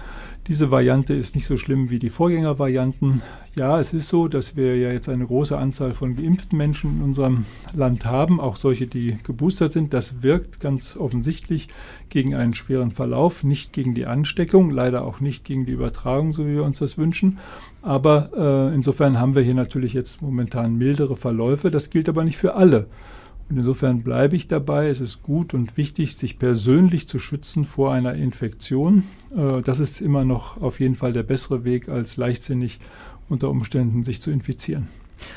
diese 0.49 0.71
Variante 0.73 1.15
ist 1.15 1.37
nicht 1.37 1.47
so 1.47 1.57
schlimm 1.57 1.89
wie 1.91 2.01
die 2.01 2.11
Vorgängervarianten. 2.11 3.23
Ja, 3.55 3.79
es 3.79 3.95
ist 3.95 4.09
so, 4.09 4.27
dass 4.29 4.57
wir 4.57 4.77
ja 4.77 4.91
jetzt 4.91 5.09
eine 5.09 5.27
große 5.27 5.57
Anzahl 5.57 5.95
von 5.95 6.17
geimpften 6.17 6.59
Menschen 6.59 6.97
in 6.97 7.03
unserem 7.03 7.45
Land 7.73 8.07
haben, 8.07 8.41
auch 8.41 8.57
solche, 8.57 8.87
die 8.87 9.19
geboostert 9.23 9.71
sind. 9.71 9.93
Das 9.93 10.23
wirkt 10.23 10.59
ganz 10.59 10.97
offensichtlich 10.97 11.69
gegen 12.09 12.35
einen 12.35 12.55
schweren 12.55 12.91
Verlauf, 12.91 13.45
nicht 13.45 13.73
gegen 13.73 13.95
die 13.95 14.07
Ansteckung, 14.07 14.71
leider 14.71 15.05
auch 15.05 15.21
nicht 15.21 15.45
gegen 15.45 15.65
die 15.65 15.73
Übertragung, 15.73 16.33
so 16.33 16.45
wie 16.47 16.55
wir 16.55 16.65
uns 16.65 16.79
das 16.79 16.99
wünschen. 16.99 17.39
Aber 17.81 18.31
äh, 18.37 18.75
insofern 18.75 19.21
haben 19.21 19.35
wir 19.35 19.43
hier 19.43 19.55
natürlich 19.55 19.93
jetzt 19.93 20.23
momentan 20.23 20.77
mildere 20.77 21.17
Verläufe. 21.17 21.71
Das 21.71 21.91
gilt 21.91 22.09
aber 22.09 22.25
nicht 22.25 22.37
für 22.37 22.55
alle. 22.55 22.87
Und 23.53 23.59
insofern 23.59 24.03
bleibe 24.03 24.35
ich 24.35 24.49
dabei. 24.49 24.89
Es 24.89 25.03
ist 25.03 25.23
gut 25.23 25.53
und 25.53 25.77
wichtig, 25.77 26.17
sich 26.17 26.39
persönlich 26.39 27.07
zu 27.07 27.19
schützen 27.19 27.67
vor 27.67 27.93
einer 27.93 28.15
Infektion. 28.15 29.05
Äh, 29.37 29.61
das 29.61 29.79
ist 29.79 30.01
immer 30.01 30.25
noch 30.25 30.63
auf 30.63 30.81
jeden 30.81 30.97
Fall 30.97 31.13
der 31.13 31.23
bessere 31.23 31.63
Weg, 31.63 31.91
als 31.91 32.17
leichtsinnig 32.17 32.81
unter 33.29 33.51
Umständen 33.51 34.05
sich 34.05 34.23
zu 34.23 34.31
infizieren. 34.31 34.89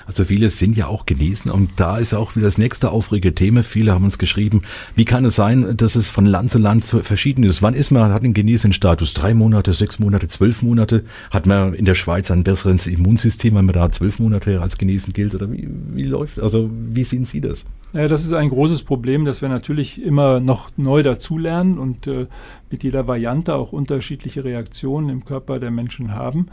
Also 0.06 0.26
viele 0.26 0.50
sind 0.50 0.78
ja 0.78 0.88
auch 0.88 1.06
genesen 1.06 1.52
und 1.52 1.72
da 1.78 1.98
ist 1.98 2.14
auch 2.14 2.36
wieder 2.36 2.46
das 2.46 2.58
nächste 2.58 2.92
aufregende 2.92 3.36
Thema. 3.36 3.64
Viele 3.64 3.94
haben 3.94 4.04
uns 4.04 4.18
geschrieben, 4.18 4.62
wie 4.96 5.06
kann 5.06 5.26
es 5.26 5.36
sein, 5.36 5.78
dass 5.78 5.96
es 5.96 6.10
von 6.10 6.26
Land 6.26 6.52
zu 6.52 6.58
Land 6.58 6.86
verschieden 6.86 7.44
ist? 7.44 7.62
Wann 7.62 7.74
ist 7.74 7.92
man, 7.92 8.14
hat 8.14 8.24
einen 8.24 8.34
Genesenstatus? 8.34 9.14
Drei 9.14 9.34
Monate, 9.34 9.74
sechs 9.74 10.00
Monate, 10.00 10.28
zwölf 10.28 10.62
Monate? 10.62 11.04
Hat 11.32 11.46
man 11.46 11.74
in 11.74 11.86
der 11.86 11.96
Schweiz 11.96 12.32
ein 12.32 12.44
besseres 12.44 12.88
Immunsystem, 12.88 13.56
wenn 13.56 13.66
man 13.66 13.74
da 13.74 13.92
zwölf 13.92 14.20
Monate 14.20 14.62
als 14.62 14.78
genesen 14.78 15.14
gilt? 15.14 15.36
Oder 15.36 15.52
wie, 15.52 15.68
wie 15.94 16.04
läuft, 16.04 16.40
also 16.40 16.70
wie 16.72 17.04
sehen 17.04 17.26
Sie 17.26 17.42
das? 17.42 17.66
Ja, 17.94 18.08
das 18.10 18.26
ist 18.26 18.34
ein 18.34 18.50
großes 18.50 18.84
Problem, 18.84 19.24
dass 19.24 19.42
wir 19.42 19.48
natürlich 19.48 20.02
immer 20.04 20.42
noch 20.42 20.70
neu 20.76 21.02
dazulernen 21.02 21.78
und 21.78 22.08
äh, 22.08 22.28
mit 22.70 22.84
jeder 22.84 23.08
Variante 23.08 23.56
auch 23.56 23.72
unterschiedliche 23.72 24.44
Reaktionen 24.44 25.10
im 25.10 25.24
Körper 25.24 25.60
der 25.60 25.72
Menschen 25.72 26.14
haben. 26.14 26.48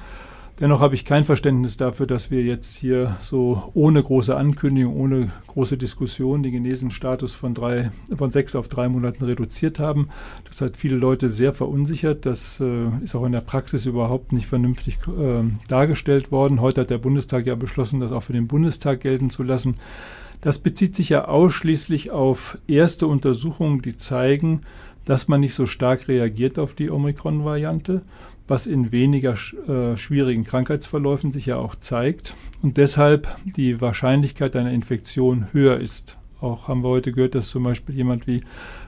Dennoch 0.61 0.81
habe 0.81 0.95
ich 0.95 1.07
kein 1.07 1.25
Verständnis 1.25 1.79
dafür, 1.79 2.07
dass 2.07 2.31
wir 2.31 2.43
jetzt 2.43 2.77
hier 2.77 3.17
so 3.21 3.71
ohne 3.73 4.03
große 4.03 4.37
Ankündigung, 4.37 4.95
ohne 4.95 5.33
große 5.47 5.79
Diskussion 5.79 6.43
den 6.43 6.53
Genesenstatus 6.53 7.33
von, 7.33 7.55
drei, 7.55 7.91
von 8.15 8.31
sechs 8.31 8.55
auf 8.55 8.69
drei 8.69 8.89
Monaten 8.89 9.25
reduziert 9.25 9.79
haben. 9.79 10.09
Das 10.45 10.61
hat 10.61 10.77
viele 10.77 10.97
Leute 10.97 11.31
sehr 11.31 11.55
verunsichert. 11.55 12.27
Das 12.27 12.61
äh, 12.61 12.89
ist 13.03 13.15
auch 13.15 13.25
in 13.25 13.33
der 13.33 13.41
Praxis 13.41 13.87
überhaupt 13.87 14.33
nicht 14.33 14.47
vernünftig 14.47 14.99
äh, 15.09 15.43
dargestellt 15.69 16.31
worden. 16.31 16.61
Heute 16.61 16.83
hat 16.83 16.91
der 16.91 16.99
Bundestag 16.99 17.47
ja 17.47 17.55
beschlossen, 17.55 18.01
das 18.01 18.13
auch 18.13 18.23
für 18.23 18.35
den 18.35 18.47
Bundestag 18.47 19.01
gelten 19.01 19.31
zu 19.31 19.43
lassen. 19.43 19.77
Das 20.43 20.59
bezieht 20.59 20.95
sich 20.95 21.09
ja 21.09 21.27
ausschließlich 21.27 22.11
auf 22.11 22.59
erste 22.67 23.07
Untersuchungen, 23.07 23.81
die 23.81 23.97
zeigen, 23.97 24.63
dass 25.05 25.29
man 25.29 25.41
nicht 25.41 25.55
so 25.55 25.67
stark 25.67 26.09
reagiert 26.09 26.59
auf 26.59 26.75
die 26.75 26.91
Omikron-Variante 26.91 28.03
was 28.49 28.67
in 28.67 28.93
weniger 28.93 29.33
äh, 29.33 29.97
schwierigen 29.97 30.45
Krankheitsverläufen 30.45 31.33
sich 31.33 31.47
ja 31.47 31.57
auch 31.57 31.75
zeigt 31.75 32.35
und 32.63 32.77
deshalb 32.77 33.29
die 33.45 33.81
Wahrscheinlichkeit 33.81 34.57
einer 34.57 34.73
Infektion 34.73 35.47
höher 35.53 35.79
ist. 35.79 36.17
Auch 36.41 36.67
haben 36.67 36.83
wir 36.83 36.89
heute 36.89 37.13
gehört, 37.13 37.37
dass 37.37 37.49
zum 37.49 37.63
Beispiel 37.63 37.95
jemand 37.95 38.27
wie 38.27 38.43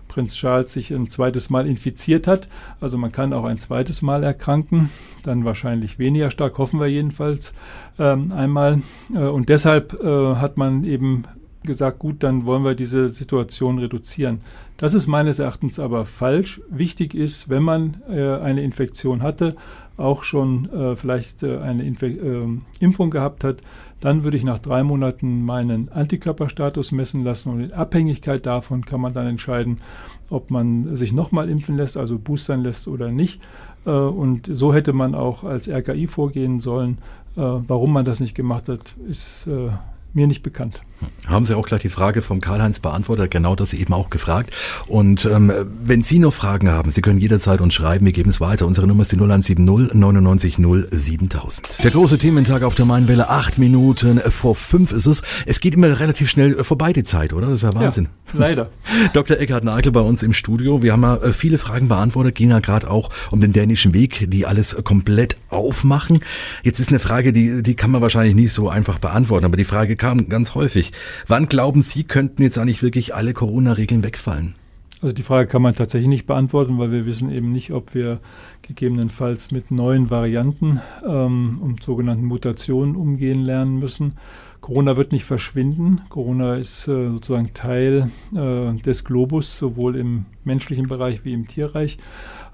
Prinz 0.09 0.35
Charles 0.35 0.73
sich 0.73 0.93
ein 0.93 1.09
zweites 1.09 1.51
Mal 1.51 1.67
infiziert 1.67 2.27
hat. 2.27 2.49
Also 2.81 2.99
man 2.99 3.13
kann 3.13 3.33
auch 3.33 3.45
ein 3.45 3.59
zweites 3.59 4.03
Mal 4.03 4.25
erkranken, 4.25 4.91
dann 5.23 5.45
wahrscheinlich 5.45 5.99
weniger 5.99 6.31
stark, 6.31 6.59
hoffen 6.59 6.81
wir 6.81 6.89
jedenfalls 6.89 7.55
ähm, 7.99 8.33
einmal. 8.33 8.83
Äh, 9.15 9.19
und 9.21 9.49
deshalb 9.49 9.95
äh, 10.03 10.35
hat 10.35 10.57
man 10.57 10.85
eben 10.85 11.25
gesagt, 11.65 11.99
gut, 11.99 12.23
dann 12.23 12.47
wollen 12.47 12.65
wir 12.65 12.75
diese 12.75 13.09
Situation 13.09 13.79
reduzieren. 13.79 14.41
Das 14.77 14.95
ist 14.95 15.07
meines 15.07 15.39
Erachtens 15.39 15.79
aber 15.79 16.07
falsch. 16.07 16.61
Wichtig 16.69 17.15
ist, 17.15 17.49
wenn 17.49 17.63
man 17.63 18.03
äh, 18.09 18.37
eine 18.37 18.63
Infektion 18.63 19.23
hatte, 19.23 19.57
auch 19.97 20.25
schon 20.25 20.71
äh, 20.73 20.97
vielleicht 20.97 21.43
äh, 21.43 21.59
eine 21.59 21.85
Infe 21.85 22.07
äh, 22.07 22.49
Impfung 22.81 23.11
gehabt 23.11 23.45
hat, 23.45 23.63
dann 24.01 24.25
würde 24.25 24.37
ich 24.37 24.45
nach 24.45 24.59
drei 24.59 24.83
Monaten 24.83 25.45
meinen 25.45 25.91
Antikörperstatus 25.91 26.93
messen 26.93 27.25
lassen 27.25 27.53
und 27.53 27.61
in 27.61 27.73
Abhängigkeit 27.73 28.45
davon 28.45 28.85
kann 28.85 29.01
man 29.01 29.15
dann 29.15 29.27
entscheiden, 29.27 29.81
ob 30.29 30.51
man 30.51 30.97
sich 30.97 31.13
nochmal 31.13 31.49
impfen 31.49 31.77
lässt, 31.77 31.97
also 31.97 32.19
boostern 32.19 32.63
lässt 32.63 32.89
oder 32.89 33.11
nicht. 33.11 33.41
Äh, 33.87 33.91
und 33.91 34.49
so 34.53 34.75
hätte 34.75 34.93
man 34.93 35.15
auch 35.15 35.45
als 35.45 35.69
RKI 35.69 36.07
vorgehen 36.07 36.61
sollen. 36.61 36.99
Warum 37.37 37.93
man 37.93 38.05
das 38.05 38.21
nicht 38.21 38.37
gemacht 38.37 38.69
hat, 38.69 38.95
ist 39.09 39.49
mir 39.49 40.27
nicht 40.29 40.45
bekannt. 40.45 40.83
Haben 41.27 41.47
Sie 41.47 41.57
auch 41.57 41.67
gleich 41.67 41.83
die 41.83 41.89
Frage 41.89 42.23
vom 42.23 42.41
Karl-Heinz 42.41 42.81
beantwortet, 42.81 43.31
genau 43.31 43.55
das 43.55 43.73
eben 43.73 43.93
auch 43.93 44.11
gefragt. 44.11 44.51
Und 44.87 45.25
ähm, 45.27 45.53
wenn 45.83 46.03
Sie 46.03 46.19
noch 46.19 46.33
Fragen 46.33 46.71
haben, 46.71 46.91
Sie 46.91 47.01
können 47.01 47.19
jederzeit 47.19 47.61
uns 47.61 47.75
schreiben, 47.75 48.05
wir 48.07 48.13
geben 48.13 48.31
es 48.31 48.41
weiter. 48.41 48.67
Unsere 48.67 48.87
Nummer 48.87 49.03
ist 49.03 49.13
die 49.13 49.17
0170 49.17 49.59
99 49.95 50.59
0 50.59 50.89
7000. 50.91 51.83
Der 51.83 51.91
große 51.91 52.19
Thementag 52.19 52.63
auf 52.63 52.75
der 52.75 52.85
Mainwelle, 52.85 53.29
acht 53.29 53.59
Minuten 53.59 54.21
vor 54.21 54.55
fünf 54.55 54.93
ist 54.93 55.07
es. 55.07 55.23
Es 55.47 55.61
geht 55.61 55.75
immer 55.75 55.99
relativ 56.01 56.29
schnell 56.29 56.63
vorbei, 56.65 56.93
die 56.93 57.05
Zeit, 57.05 57.33
oder? 57.33 57.49
Das 57.49 57.63
ist 57.63 57.75
ja 57.75 57.75
Wahnsinn. 57.75 58.09
Ja, 58.33 58.41
leider. 58.41 58.71
Dr. 59.13 59.39
Eckhard 59.39 59.65
Nagel 59.65 59.93
bei 59.93 60.01
uns 60.01 60.23
im 60.23 60.33
Studio. 60.33 60.83
Wir 60.83 60.93
haben 60.93 61.03
ja 61.03 61.17
äh, 61.17 61.33
viele 61.33 61.59
Fragen 61.59 61.89
beantwortet, 61.89 62.35
gehen 62.35 62.51
ja 62.51 62.61
gerade 62.61 62.91
auch 62.91 63.11
um 63.31 63.41
den 63.41 63.53
dänischen 63.53 63.95
Weg, 63.95 64.31
die 64.31 64.47
alles 64.47 64.77
komplett 64.85 65.37
aufmachen. 65.49 66.21
Jetzt 66.63 66.81
ist 66.81 66.89
eine 66.89 66.99
Frage, 66.99 67.33
die, 67.33 67.63
die 67.63 67.75
kann 67.75 67.91
man 67.91 68.03
wahrscheinlich 68.03 68.35
nicht 68.35 68.53
so 68.53 68.69
einfach 68.69 68.99
beantworten, 68.99 69.45
aber 69.45 69.57
die 69.57 69.65
Frage 69.65 69.97
kam 69.97 70.29
ganz 70.29 70.55
häufig. 70.55 70.93
Wann 71.27 71.49
glauben 71.49 71.83
Sie, 71.83 72.05
könnten 72.05 72.43
jetzt 72.43 72.59
eigentlich 72.59 72.83
wirklich 72.83 73.15
alle 73.15 73.33
Corona-Regeln 73.33 74.03
wegfallen? 74.03 74.55
Also 75.03 75.15
die 75.15 75.23
Frage 75.23 75.49
kann 75.49 75.61
man 75.61 75.75
tatsächlich 75.75 76.09
nicht 76.09 76.27
beantworten, 76.27 76.79
weil 76.79 76.91
wir 76.91 77.05
wissen 77.05 77.31
eben 77.31 77.53
nicht, 77.53 77.73
ob 77.73 77.95
wir 77.95 78.21
gegebenenfalls 78.63 79.51
mit 79.51 79.71
neuen 79.71 80.09
Varianten 80.09 80.81
ähm, 81.07 81.59
und 81.61 81.83
sogenannten 81.83 82.25
Mutationen 82.25 82.97
umgehen 82.97 83.43
lernen 83.43 83.79
müssen. 83.79 84.15
Corona 84.65 84.97
wird 84.97 85.13
nicht 85.13 85.27
verschwinden. 85.27 86.01
Corona 86.09 86.55
ist 86.55 86.89
äh, 86.89 87.11
sozusagen 87.11 87.53
Teil 87.53 88.11
äh, 88.35 88.73
des 88.81 89.05
Globus, 89.05 89.59
sowohl 89.59 89.95
im 89.95 90.25
menschlichen 90.43 90.89
Bereich 90.89 91.23
wie 91.23 91.35
im 91.35 91.47
Tierreich. 91.47 91.99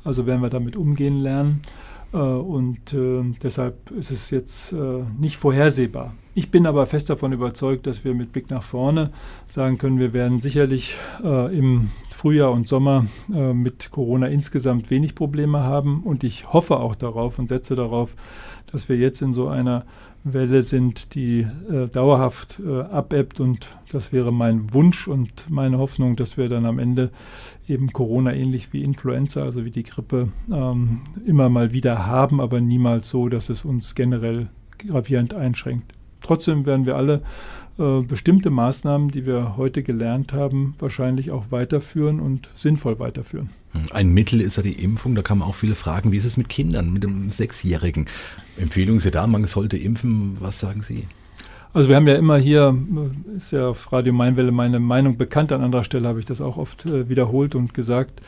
Also 0.03 0.27
werden 0.27 0.43
wir 0.43 0.51
damit 0.51 0.75
umgehen 0.75 1.21
lernen. 1.21 1.63
Äh, 2.13 2.17
und 2.17 2.93
äh, 2.95 3.23
deshalb 3.41 3.93
ist 3.93 4.11
es 4.11 4.31
jetzt 4.31 4.73
äh, 4.73 5.05
nicht 5.21 5.37
vorhersehbar. 5.37 6.15
Ich 6.35 6.51
bin 6.51 6.67
aber 6.67 6.87
fest 6.87 7.11
davon 7.11 7.33
überzeugt, 7.33 7.87
dass 7.87 8.05
wir 8.05 8.13
mit 8.15 8.33
Blick 8.33 8.51
nach 8.51 8.65
vorne 8.65 9.13
sagen 9.47 9.79
können, 9.79 10.01
wir 10.01 10.13
werden 10.13 10.41
sicherlich 10.41 10.97
im 11.23 11.91
Frühjahr 12.15 12.53
und 12.53 12.69
Sommer 12.69 13.07
mit 13.29 13.91
Corona 13.91 14.29
insgesamt 14.29 14.91
wenig 14.91 15.17
Probleme 15.17 15.65
haben. 15.65 16.03
Und 16.05 16.23
ich 16.23 16.51
hoffe 16.53 16.79
auch 16.79 16.95
darauf 16.95 17.41
und 17.41 17.49
setze 17.49 17.75
darauf, 17.75 18.15
dass 18.73 18.89
wir 18.89 18.97
jetzt 18.97 19.23
in 19.23 19.35
so 19.35 19.49
einer 19.49 19.85
Welle 20.23 20.63
sind, 20.63 21.15
die 21.15 21.47
äh, 21.71 21.89
dauerhaft 21.89 22.61
äh, 22.65 22.83
abebbt. 22.83 23.41
Und 23.41 23.69
das 23.91 24.13
wäre 24.13 24.33
mein 24.33 24.73
Wunsch 24.75 25.09
und 25.09 25.47
meine 25.49 25.79
Hoffnung, 25.79 26.17
dass 26.17 26.37
wir 26.37 26.49
dann 26.49 26.67
am 26.67 26.79
Ende 26.79 27.11
eben 27.69 27.93
Corona 27.93 28.35
ähnlich 28.35 28.73
wie 28.73 28.83
Influenza, 28.83 29.43
also 29.43 29.65
wie 29.65 29.71
die 29.71 29.85
Grippe, 29.85 30.29
ähm, 30.53 31.01
immer 31.25 31.49
mal 31.49 31.73
wieder 31.73 32.07
haben, 32.07 32.41
aber 32.41 32.61
niemals 32.61 33.09
so, 33.09 33.29
dass 33.29 33.49
es 33.49 33.65
uns 33.65 33.95
generell 33.95 34.49
gravierend 34.79 35.35
einschränkt. 35.35 35.93
Trotzdem 36.21 36.67
werden 36.67 36.87
wir 36.87 36.97
alle 36.97 37.23
äh, 37.79 38.03
bestimmte 38.03 38.51
Maßnahmen, 38.51 39.09
die 39.09 39.27
wir 39.27 39.57
heute 39.57 39.83
gelernt 39.83 40.33
haben, 40.33 40.75
wahrscheinlich 40.79 41.31
auch 41.31 41.51
weiterführen 41.51 42.21
und 42.21 42.51
sinnvoll 42.55 42.99
weiterführen. 42.99 43.51
Ein 43.93 44.11
Mittel 44.11 44.41
ist 44.41 44.57
ja 44.57 44.63
die 44.63 44.83
Impfung. 44.83 45.15
Da 45.15 45.23
kann 45.23 45.39
man 45.39 45.49
auch 45.49 45.55
viele 45.55 45.75
fragen, 45.75 46.13
wie 46.13 46.17
ist 46.17 46.25
es 46.25 46.37
mit 46.37 46.49
Kindern, 46.49 46.93
mit 46.93 47.05
einem 47.05 47.31
Sechsjährigen? 47.31 48.07
Empfehlung 48.59 49.01
Sie 49.01 49.11
da, 49.11 49.27
man 49.27 49.45
sollte 49.47 49.77
impfen. 49.77 50.37
Was 50.41 50.59
sagen 50.59 50.83
Sie? 50.83 51.07
Also 51.73 51.89
wir 51.89 51.97
haben 51.97 52.09
ja 52.09 52.17
immer 52.17 52.37
hier, 52.37 52.77
ist 53.37 53.53
ja 53.53 53.69
auf 53.69 53.93
Radio 53.93 54.13
Mainwelle 54.13 54.51
meine 54.51 54.81
Meinung 54.81 55.17
bekannt, 55.17 55.53
an 55.53 55.63
anderer 55.63 55.85
Stelle 55.85 56.09
habe 56.09 56.19
ich 56.19 56.27
das 56.27 56.41
auch 56.41 56.57
oft 56.57 56.85
äh, 56.85 57.09
wiederholt 57.09 57.55
und 57.55 57.75
gesagt. 57.75 58.21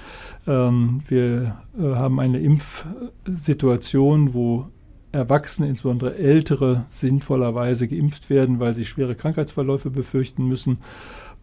Ähm, 0.47 1.01
wir 1.09 1.57
äh, 1.77 1.83
haben 1.83 2.21
eine 2.21 2.39
Impfsituation, 2.39 4.33
wo 4.33 4.69
Erwachsene, 5.13 5.69
insbesondere 5.69 6.17
Ältere, 6.17 6.87
sinnvollerweise 6.91 7.87
geimpft 7.87 8.31
werden, 8.31 8.61
weil 8.61 8.73
sie 8.73 8.87
schwere 8.87 9.15
Krankheitsverläufe 9.15 9.91
befürchten 9.91 10.47
müssen. 10.47 10.79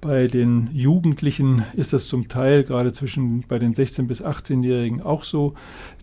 Bei 0.01 0.27
den 0.27 0.69
Jugendlichen 0.71 1.65
ist 1.73 1.91
das 1.91 2.07
zum 2.07 2.29
Teil 2.29 2.63
gerade 2.63 2.93
zwischen 2.93 3.43
bei 3.49 3.59
den 3.59 3.73
16 3.73 4.07
bis 4.07 4.23
18-Jährigen 4.23 5.01
auch 5.01 5.23
so, 5.23 5.55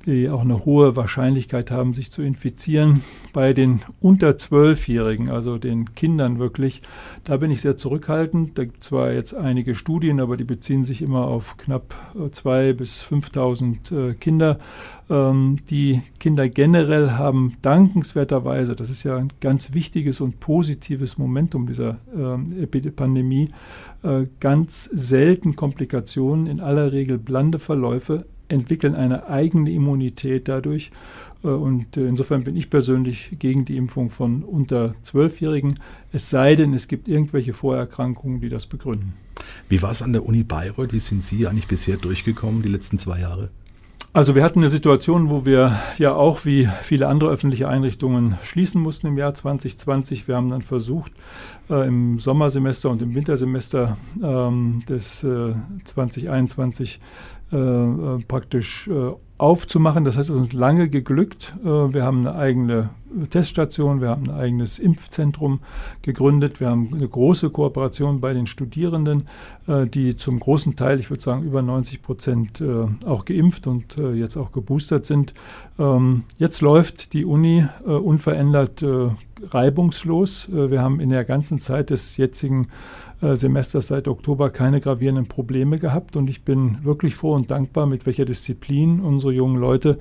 die 0.04 0.28
auch 0.28 0.42
eine 0.42 0.66
hohe 0.66 0.96
Wahrscheinlichkeit 0.96 1.70
haben, 1.70 1.94
sich 1.94 2.12
zu 2.12 2.20
infizieren. 2.20 3.02
Bei 3.32 3.54
den 3.54 3.80
unter 4.00 4.30
12-Jährigen, 4.30 5.30
also 5.30 5.56
den 5.56 5.94
Kindern 5.94 6.38
wirklich, 6.38 6.82
da 7.24 7.38
bin 7.38 7.50
ich 7.50 7.62
sehr 7.62 7.78
zurückhaltend. 7.78 8.58
Da 8.58 8.64
gibt 8.64 8.82
es 8.82 8.88
zwar 8.88 9.12
jetzt 9.12 9.34
einige 9.34 9.74
Studien, 9.74 10.20
aber 10.20 10.36
die 10.36 10.44
beziehen 10.44 10.84
sich 10.84 11.00
immer 11.00 11.26
auf 11.26 11.56
knapp 11.56 11.94
2.000 12.14 12.72
bis 12.74 13.02
5.000 13.02 14.10
äh, 14.10 14.14
Kinder. 14.14 14.58
Ähm, 15.08 15.56
die 15.70 16.02
Kinder 16.20 16.48
generell 16.48 17.12
haben 17.12 17.56
dankenswerterweise, 17.62 18.76
das 18.76 18.90
ist 18.90 19.04
ja 19.04 19.16
ein 19.16 19.32
ganz 19.40 19.72
wichtiges 19.72 20.20
und 20.20 20.38
positives 20.38 21.16
Momentum 21.16 21.66
dieser 21.66 21.98
äh, 22.14 22.66
Pandemie, 22.66 23.44
äh, 23.44 23.85
ganz 24.40 24.84
selten 24.84 25.56
Komplikationen, 25.56 26.46
in 26.46 26.60
aller 26.60 26.92
Regel 26.92 27.18
blande 27.18 27.58
Verläufe, 27.58 28.24
entwickeln 28.48 28.94
eine 28.94 29.28
eigene 29.28 29.70
Immunität 29.70 30.48
dadurch. 30.48 30.90
Äh, 31.42 31.48
und 31.48 31.96
äh, 31.96 32.06
insofern 32.06 32.44
bin 32.44 32.56
ich 32.56 32.70
persönlich 32.70 33.36
gegen 33.38 33.64
die 33.64 33.76
Impfung 33.76 34.10
von 34.10 34.42
unter 34.42 34.94
Zwölfjährigen, 35.02 35.78
es 36.12 36.30
sei 36.30 36.56
denn, 36.56 36.72
es 36.74 36.88
gibt 36.88 37.08
irgendwelche 37.08 37.52
Vorerkrankungen, 37.52 38.40
die 38.40 38.48
das 38.48 38.66
begründen. 38.66 39.14
Wie 39.68 39.82
war 39.82 39.90
es 39.90 40.02
an 40.02 40.12
der 40.12 40.24
Uni 40.24 40.42
Bayreuth? 40.42 40.92
Wie 40.92 40.98
sind 40.98 41.22
Sie 41.22 41.46
eigentlich 41.46 41.68
bisher 41.68 41.96
durchgekommen, 41.96 42.62
die 42.62 42.68
letzten 42.68 42.98
zwei 42.98 43.20
Jahre? 43.20 43.50
Also 44.16 44.34
wir 44.34 44.42
hatten 44.42 44.60
eine 44.60 44.70
Situation, 44.70 45.28
wo 45.28 45.44
wir 45.44 45.78
ja 45.98 46.14
auch 46.14 46.46
wie 46.46 46.70
viele 46.80 47.06
andere 47.06 47.28
öffentliche 47.28 47.68
Einrichtungen 47.68 48.38
schließen 48.42 48.80
mussten 48.80 49.08
im 49.08 49.18
Jahr 49.18 49.34
2020. 49.34 50.26
Wir 50.26 50.36
haben 50.36 50.48
dann 50.48 50.62
versucht, 50.62 51.12
äh, 51.68 51.86
im 51.86 52.18
Sommersemester 52.18 52.88
und 52.88 53.02
im 53.02 53.14
Wintersemester 53.14 53.98
ähm, 54.22 54.78
des 54.88 55.22
äh, 55.22 55.52
2021 55.84 56.98
äh, 57.52 57.56
äh, 57.56 58.18
praktisch 58.26 58.88
äh, 58.88 59.12
aufzumachen. 59.38 60.04
Das 60.04 60.16
hat 60.16 60.30
uns 60.30 60.52
lange 60.52 60.88
geglückt. 60.88 61.54
Äh, 61.62 61.68
wir 61.68 62.02
haben 62.02 62.26
eine 62.26 62.34
eigene 62.34 62.90
Teststation, 63.30 64.00
wir 64.00 64.08
haben 64.08 64.28
ein 64.28 64.34
eigenes 64.34 64.80
Impfzentrum 64.80 65.60
gegründet, 66.02 66.58
wir 66.58 66.68
haben 66.68 66.90
eine 66.92 67.06
große 67.06 67.50
Kooperation 67.50 68.20
bei 68.20 68.34
den 68.34 68.48
Studierenden, 68.48 69.28
äh, 69.68 69.86
die 69.86 70.16
zum 70.16 70.40
großen 70.40 70.74
Teil, 70.74 70.98
ich 70.98 71.08
würde 71.08 71.22
sagen 71.22 71.44
über 71.44 71.62
90 71.62 72.02
Prozent, 72.02 72.64
auch 73.04 73.24
geimpft 73.24 73.68
und 73.68 73.96
jetzt 73.96 74.36
auch 74.36 74.50
geboostert 74.50 75.06
sind. 75.06 75.32
Ähm, 75.78 76.24
jetzt 76.38 76.60
läuft 76.62 77.12
die 77.12 77.24
Uni 77.24 77.64
unverändert 77.84 78.84
reibungslos. 79.50 80.48
Wir 80.50 80.82
haben 80.82 80.98
in 80.98 81.10
der 81.10 81.24
ganzen 81.24 81.58
Zeit 81.58 81.90
des 81.90 82.16
jetzigen 82.16 82.68
Semesters 83.20 83.86
seit 83.86 84.08
Oktober 84.08 84.50
keine 84.50 84.80
gravierenden 84.80 85.26
Probleme 85.26 85.78
gehabt 85.78 86.16
und 86.16 86.28
ich 86.28 86.44
bin 86.44 86.84
wirklich 86.84 87.14
froh 87.14 87.32
und 87.32 87.50
dankbar, 87.50 87.86
mit 87.86 88.04
welcher 88.04 88.26
Disziplin 88.26 89.00
unsere 89.00 89.32
jungen 89.32 89.56
Leute 89.56 89.98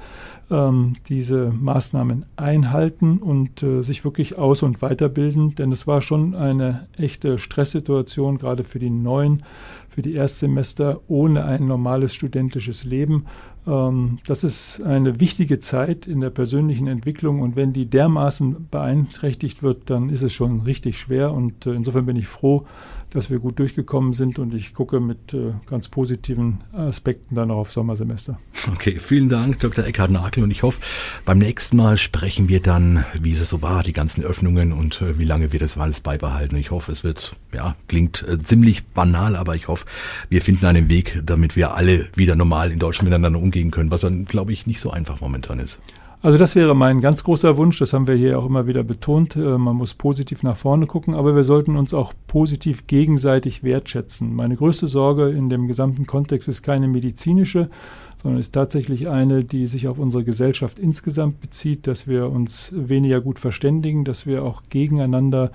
ähm, 0.52 0.94
diese 1.08 1.52
Maßnahmen 1.52 2.26
einhalten 2.36 3.20
und 3.20 3.64
äh, 3.64 3.84
sich 3.84 4.04
wirklich 4.04 4.38
aus- 4.38 4.64
und 4.64 4.82
weiterbilden, 4.82 5.56
denn 5.56 5.72
es 5.72 5.88
war 5.88 6.02
schon 6.02 6.36
eine 6.36 6.88
echte 6.98 7.38
Stresssituation, 7.38 8.38
gerade 8.38 8.64
für 8.64 8.80
die 8.80 8.90
neuen, 8.90 9.44
für 9.88 10.02
die 10.02 10.14
Erstsemester 10.14 11.00
ohne 11.08 11.46
ein 11.46 11.68
normales 11.68 12.14
studentisches 12.14 12.84
Leben. 12.84 13.26
Ähm, 13.68 14.20
das 14.28 14.44
ist 14.44 14.82
eine 14.82 15.20
wichtige 15.20 15.60
Zeit 15.60 16.08
in 16.08 16.22
der 16.22 16.30
persönlichen 16.30 16.88
Entwicklung 16.88 17.42
und 17.42 17.56
wenn 17.56 17.74
die 17.74 17.90
dermaßen 17.90 18.68
beeinträchtigt 18.70 19.64
wird, 19.64 19.90
dann 19.90 20.10
ist 20.10 20.22
es 20.22 20.34
schon 20.34 20.62
richtig 20.62 21.00
schwer 21.00 21.34
und 21.34 21.66
äh, 21.66 21.74
insofern 21.74 22.06
bin 22.06 22.16
ich 22.16 22.28
froh, 22.28 22.66
dass 23.12 23.30
wir 23.30 23.40
gut 23.40 23.60
durchgekommen 23.60 24.14
sind 24.14 24.40
und 24.40 24.54
ich 24.54 24.74
gucke 24.74 25.00
mit 25.00 25.34
äh, 25.34 25.54
ganz 25.68 25.88
positiven 25.88 26.64
Aspekten 26.74 27.36
dann 27.36 27.50
auch 27.50 27.58
auf 27.58 27.72
Sommersemester. 27.72 28.40
Okay, 28.74 29.00
vielen 29.00 29.30
Dank, 29.30 29.60
Dr. 29.60 29.86
Eckhard 29.86 30.12
Nakel 30.12 30.44
und 30.44 30.52
ich 30.52 30.64
hoffe, 30.64 30.82
beim 31.24 31.38
nächsten 31.38 31.78
Mal 31.78 31.98
sprechen 31.98 32.50
wir 32.50 32.62
dann, 32.62 33.06
wie 33.20 33.32
es 33.32 33.50
so 33.50 33.62
war, 33.62 33.84
die 33.84 33.94
ganzen 33.94 34.24
Öffnungen 34.24 34.74
und 34.74 35.02
äh, 35.02 35.18
wie 35.18 35.24
lange 35.24 35.54
wir 35.54 35.60
das 35.60 35.78
alles 35.78 36.02
beibehalten. 36.02 36.58
Ich 36.58 36.72
hoffe, 36.72 36.92
es 36.92 37.04
wird, 37.04 37.36
ja, 37.54 37.76
klingt 37.88 38.26
ziemlich 38.44 38.86
banal, 38.88 39.36
aber 39.36 39.56
ich 39.56 39.68
hoffe, 39.68 39.86
wir 40.30 40.42
finden 40.42 40.66
einen 40.66 40.90
Weg, 40.90 41.22
damit 41.24 41.56
wir 41.56 41.76
alle 41.76 42.10
wieder 42.16 42.36
normal 42.36 42.72
in 42.72 42.80
Deutschland 42.80 43.10
miteinander 43.10 43.40
umgehen 43.40 43.55
können, 43.72 43.92
was 43.92 44.02
dann, 44.02 44.26
glaube 44.26 44.54
ich, 44.54 44.68
nicht 44.68 44.80
so 44.80 44.90
einfach 44.90 45.22
momentan 45.22 45.60
ist. 45.60 45.80
Also 46.26 46.40
das 46.40 46.56
wäre 46.56 46.76
mein 46.76 47.02
ganz 47.02 47.24
großer 47.24 47.56
Wunsch, 47.56 47.78
das 47.78 47.94
haben 47.94 48.08
wir 48.08 48.16
hier 48.16 48.40
auch 48.40 48.48
immer 48.48 48.66
wieder 48.66 48.84
betont. 48.84 49.36
Äh, 49.36 49.60
man 49.60 49.76
muss 49.76 49.94
positiv 49.94 50.42
nach 50.42 50.58
vorne 50.58 50.88
gucken, 50.88 51.14
aber 51.14 51.36
wir 51.36 51.44
sollten 51.44 51.76
uns 51.76 51.94
auch 51.94 52.14
positiv 52.26 52.88
gegenseitig 52.88 53.64
wertschätzen. 53.64 54.34
Meine 54.34 54.56
größte 54.56 54.88
Sorge 54.88 55.30
in 55.30 55.50
dem 55.50 55.68
gesamten 55.68 56.08
Kontext 56.08 56.48
ist 56.48 56.64
keine 56.64 56.88
medizinische, 56.88 57.70
sondern 58.18 58.40
ist 58.40 58.54
tatsächlich 58.54 59.08
eine, 59.08 59.44
die 59.44 59.68
sich 59.68 59.88
auf 59.88 60.00
unsere 60.00 60.24
Gesellschaft 60.24 60.80
insgesamt 60.80 61.42
bezieht, 61.42 61.88
dass 61.88 62.08
wir 62.08 62.30
uns 62.30 62.74
weniger 62.76 63.22
gut 63.22 63.40
verständigen, 63.40 64.06
dass 64.06 64.26
wir 64.26 64.44
auch 64.44 64.64
gegeneinander 64.70 65.52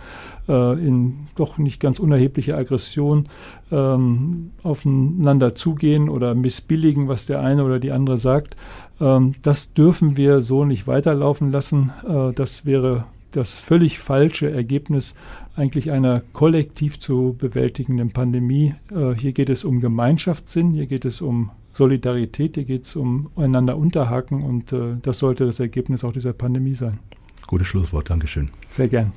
äh, 0.48 0.72
in 0.72 1.28
doch 1.36 1.58
nicht 1.58 1.80
ganz 1.80 1.98
unerheblicher 1.98 2.56
Aggression 2.56 3.28
ähm, 3.72 4.50
aufeinander 4.62 5.54
zugehen 5.54 6.08
oder 6.08 6.34
missbilligen, 6.34 7.08
was 7.08 7.26
der 7.26 7.40
eine 7.40 7.64
oder 7.64 7.78
die 7.78 7.92
andere 7.92 8.18
sagt. 8.18 8.56
Ähm, 9.00 9.34
das 9.42 9.72
dürfen 9.72 10.16
wir 10.16 10.40
so 10.40 10.64
nicht 10.64 10.86
weiterlaufen 10.86 11.50
lassen. 11.50 11.92
Äh, 12.06 12.32
das 12.34 12.66
wäre 12.66 13.04
das 13.32 13.58
völlig 13.58 13.98
falsche 13.98 14.50
Ergebnis 14.50 15.14
eigentlich 15.56 15.90
einer 15.90 16.22
kollektiv 16.32 16.98
zu 16.98 17.36
bewältigenden 17.38 18.10
Pandemie. 18.10 18.74
Äh, 18.90 19.14
hier 19.14 19.32
geht 19.32 19.50
es 19.50 19.64
um 19.64 19.80
Gemeinschaftssinn, 19.80 20.72
hier 20.72 20.86
geht 20.86 21.04
es 21.04 21.20
um 21.20 21.50
Solidarität, 21.72 22.56
hier 22.56 22.64
geht 22.64 22.84
es 22.84 22.96
um 22.96 23.30
einander 23.36 23.76
unterhaken 23.76 24.42
und 24.42 24.72
äh, 24.72 24.96
das 25.02 25.18
sollte 25.18 25.46
das 25.46 25.60
Ergebnis 25.60 26.04
auch 26.04 26.12
dieser 26.12 26.32
Pandemie 26.32 26.74
sein. 26.74 26.98
Gutes 27.46 27.68
Schlusswort, 27.68 28.10
Dankeschön. 28.10 28.50
Sehr 28.70 28.88
gern. 28.88 29.12